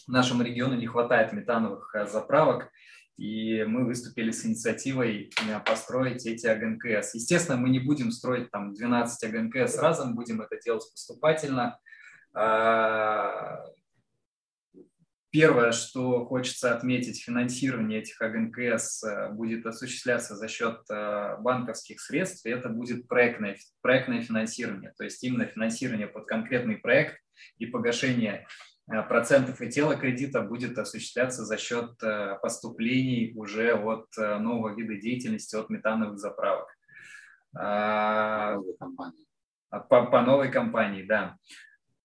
[0.07, 2.71] нашему региону не хватает метановых заправок,
[3.17, 7.15] и мы выступили с инициативой э, построить эти АГНКС.
[7.15, 11.79] Естественно, мы не будем строить там 12 АГНКС разом, будем это делать поступательно.
[12.33, 13.63] А,
[15.31, 22.45] первое, что хочется отметить, финансирование этих АГНКС э, будет осуществляться за счет э, банковских средств,
[22.45, 27.17] и это будет проектное, проектное финансирование, то есть именно финансирование под конкретный проект
[27.57, 28.45] и погашение
[28.87, 34.95] процентов и тела кредита будет осуществляться за счет э, поступлений уже от э, нового вида
[34.95, 36.67] деятельности, от метановых заправок.
[37.57, 38.57] А,
[39.69, 41.37] по, по новой компании, да.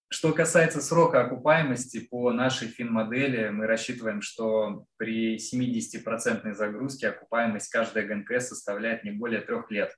[0.08, 8.06] Что касается срока окупаемости, по нашей фин-модели мы рассчитываем, что при 70% загрузке окупаемость каждой
[8.06, 9.94] ГНК составляет не более трех лет.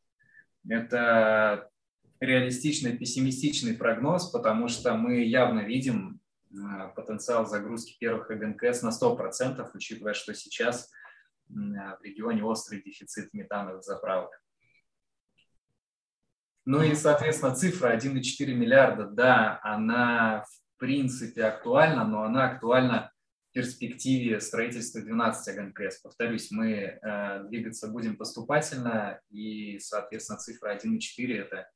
[0.69, 1.71] Это
[2.21, 6.12] реалистичный, пессимистичный прогноз, потому что мы явно видим
[6.95, 10.91] потенциал загрузки первых ЭГНКС на 100%, учитывая, что сейчас
[11.49, 14.31] в регионе острый дефицит метановых заправок.
[16.65, 23.13] Ну и, соответственно, цифра 1,4 миллиарда, да, она в принципе актуальна, но она актуальна
[23.51, 26.01] в перспективе строительства 12 АГНКС.
[26.03, 31.69] Повторюсь, мы э, двигаться будем поступательно, и, соответственно, цифра 1,4– это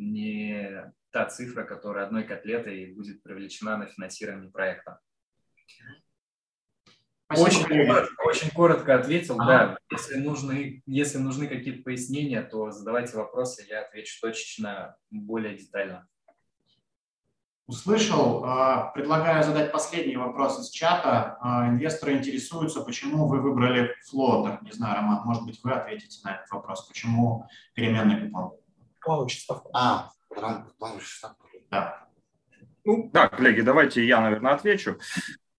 [0.00, 5.00] не та цифра, которая одной котлетой будет привлечена на финансирование проекта.
[7.28, 9.46] очень, коротко, очень коротко ответил, ага.
[9.46, 9.78] да.
[9.90, 16.06] Если нужны, если нужны какие-то пояснения, то задавайте вопросы, я отвечу точечно, более детально.
[17.66, 18.42] Услышал.
[18.44, 21.38] А, предлагаю задать последний вопрос из чата.
[21.40, 24.58] А, инвесторы интересуются, почему вы выбрали флотер.
[24.62, 26.88] Не знаю, Роман, может быть, вы ответите на этот вопрос.
[26.88, 28.59] Почему переменный купон?
[29.02, 29.70] Плавающий ставку.
[29.74, 30.10] А,
[30.78, 31.46] плавающий ставку.
[31.70, 32.06] Да.
[32.84, 34.98] Ну, да, коллеги, давайте я, наверное, отвечу.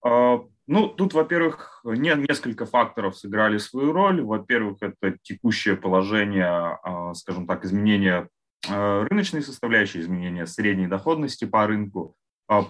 [0.04, 4.22] А, ну, тут, во-первых, не, несколько факторов сыграли свою роль.
[4.22, 8.28] Во-первых, это текущее положение, а, скажем так, изменения
[8.68, 12.16] а, рыночной составляющей, изменения средней доходности по рынку.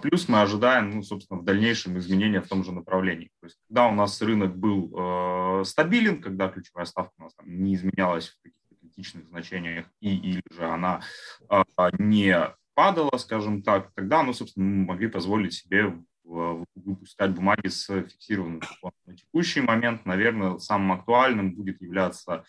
[0.01, 3.31] Плюс мы ожидаем, ну, собственно, в дальнейшем изменения в том же направлении.
[3.41, 7.75] То есть, когда у нас рынок был стабилен, когда ключевая ставка у нас там, не
[7.75, 8.62] изменялась в каких-то
[8.93, 11.01] критичных значениях, и или же она
[11.49, 11.63] э,
[11.97, 18.61] не падала, скажем так, тогда, ну, собственно, мы могли позволить себе выпускать бумаги с фиксированным
[18.61, 18.95] купоном.
[19.05, 22.45] На текущий момент, наверное, самым актуальным будет являться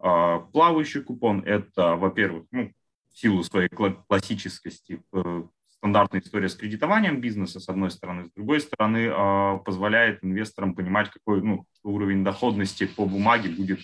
[0.00, 1.42] э, плавающий купон.
[1.44, 2.72] Это, во-первых, ну,
[3.12, 8.60] в силу своей классическости э, стандартная история с кредитованием бизнеса, с одной стороны, с другой
[8.60, 13.80] стороны, э, позволяет инвесторам понимать, какой ну, уровень доходности по бумаге будет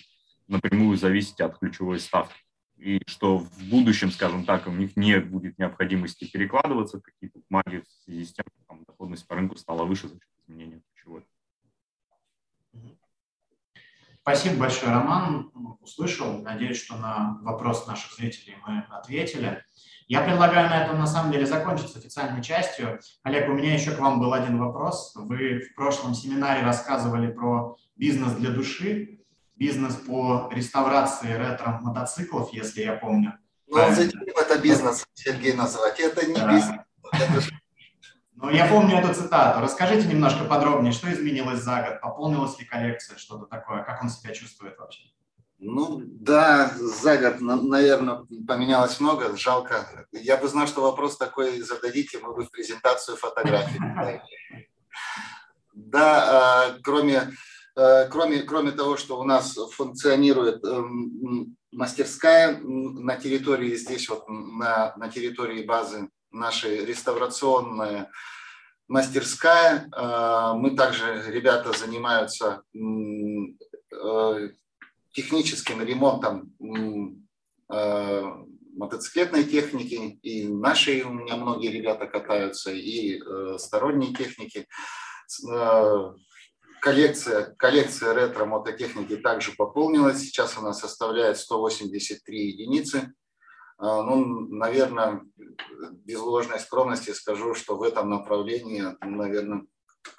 [0.47, 2.45] напрямую зависеть от ключевой ставки
[2.77, 8.03] и что в будущем, скажем так, у них не будет необходимости перекладываться какие-то бумаги в
[8.03, 11.25] связи с тем, что там, доходность по рынку стала выше за счет изменения ключевой.
[14.21, 15.51] Спасибо большое, Роман.
[15.81, 16.41] Услышал.
[16.41, 19.63] Надеюсь, что на вопрос наших зрителей мы ответили.
[20.07, 22.99] Я предлагаю на этом, на самом деле, закончить с официальной частью.
[23.23, 25.13] Олег, у меня еще к вам был один вопрос.
[25.15, 29.24] Вы в прошлом семинаре рассказывали про бизнес для души
[29.55, 33.37] бизнес по реставрации ретро-мотоциклов, если я помню.
[33.67, 35.99] Ну, зачем это бизнес, Сергей, назвать?
[35.99, 36.51] Это не да.
[36.51, 37.49] бизнес.
[38.35, 39.61] Ну, я помню эту цитату.
[39.61, 42.01] Расскажите немножко подробнее, что изменилось за год?
[42.01, 43.81] Пополнилась ли коллекция, что-то такое?
[43.83, 45.03] Как он себя чувствует вообще?
[45.57, 49.35] Ну, да, за год, наверное, поменялось много.
[49.37, 50.05] Жалко.
[50.11, 53.81] Я бы знал, что вопрос такой зададите, мы бы в презентацию фотографии.
[55.77, 56.23] Да,
[56.69, 57.31] а, кроме Э,
[57.75, 65.09] кроме, кроме того, что у нас функционирует эм, мастерская на территории здесь, вот на, на
[65.09, 68.09] территории базы нашей реставрационная
[68.87, 69.89] мастерская.
[69.95, 74.49] Э, мы также, ребята занимаются э,
[75.11, 76.53] техническим ремонтом
[78.77, 83.19] мотоциклетной техники, и наши у меня многие ребята катаются, и
[83.57, 84.67] сторонние техники
[86.85, 90.19] коллекция, коллекция ретро-мототехники также пополнилась.
[90.19, 93.11] Сейчас она составляет 183 единицы.
[93.79, 95.23] Ну, наверное,
[96.05, 99.65] без ложной скромности скажу, что в этом направлении, наверное,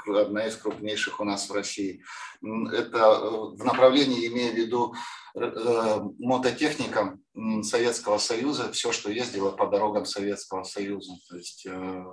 [0.08, 2.02] одна из крупнейших у нас в России.
[2.42, 4.94] Это в направлении, имея в виду
[5.36, 7.16] э, мототехника
[7.62, 11.12] Советского Союза, все, что ездило по дорогам Советского Союза.
[11.28, 12.04] То есть э,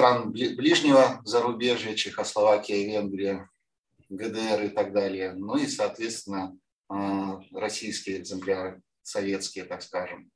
[0.00, 3.50] стран ближнего зарубежья, Чехословакия, Венгрия,
[4.08, 5.34] ГДР и так далее.
[5.34, 6.56] Ну и, соответственно,
[7.52, 10.30] российские экземпляры, советские, так скажем.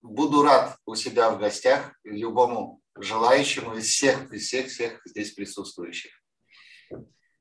[0.00, 6.12] Буду рад у себя в гостях любому желающему из всех, из всех, всех здесь присутствующих.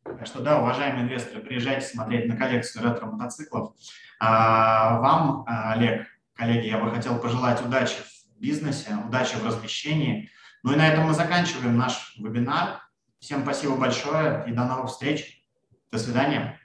[0.04, 3.76] Так что да, уважаемые инвесторы, приезжайте смотреть на коллекцию ретро-мотоциклов.
[4.20, 10.30] А, вам, а, Олег, коллеги, я бы хотел пожелать удачи в бизнесе, удачи в размещении.
[10.64, 12.82] Ну и на этом мы заканчиваем наш вебинар.
[13.20, 15.44] Всем спасибо большое и до новых встреч.
[15.91, 16.60] До свидания.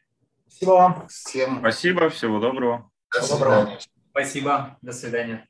[0.47, 1.09] Спасибо вам.
[1.09, 2.91] Всем спасибо, всего доброго.
[3.13, 3.79] До свидания.
[4.11, 5.49] Спасибо, до свидания.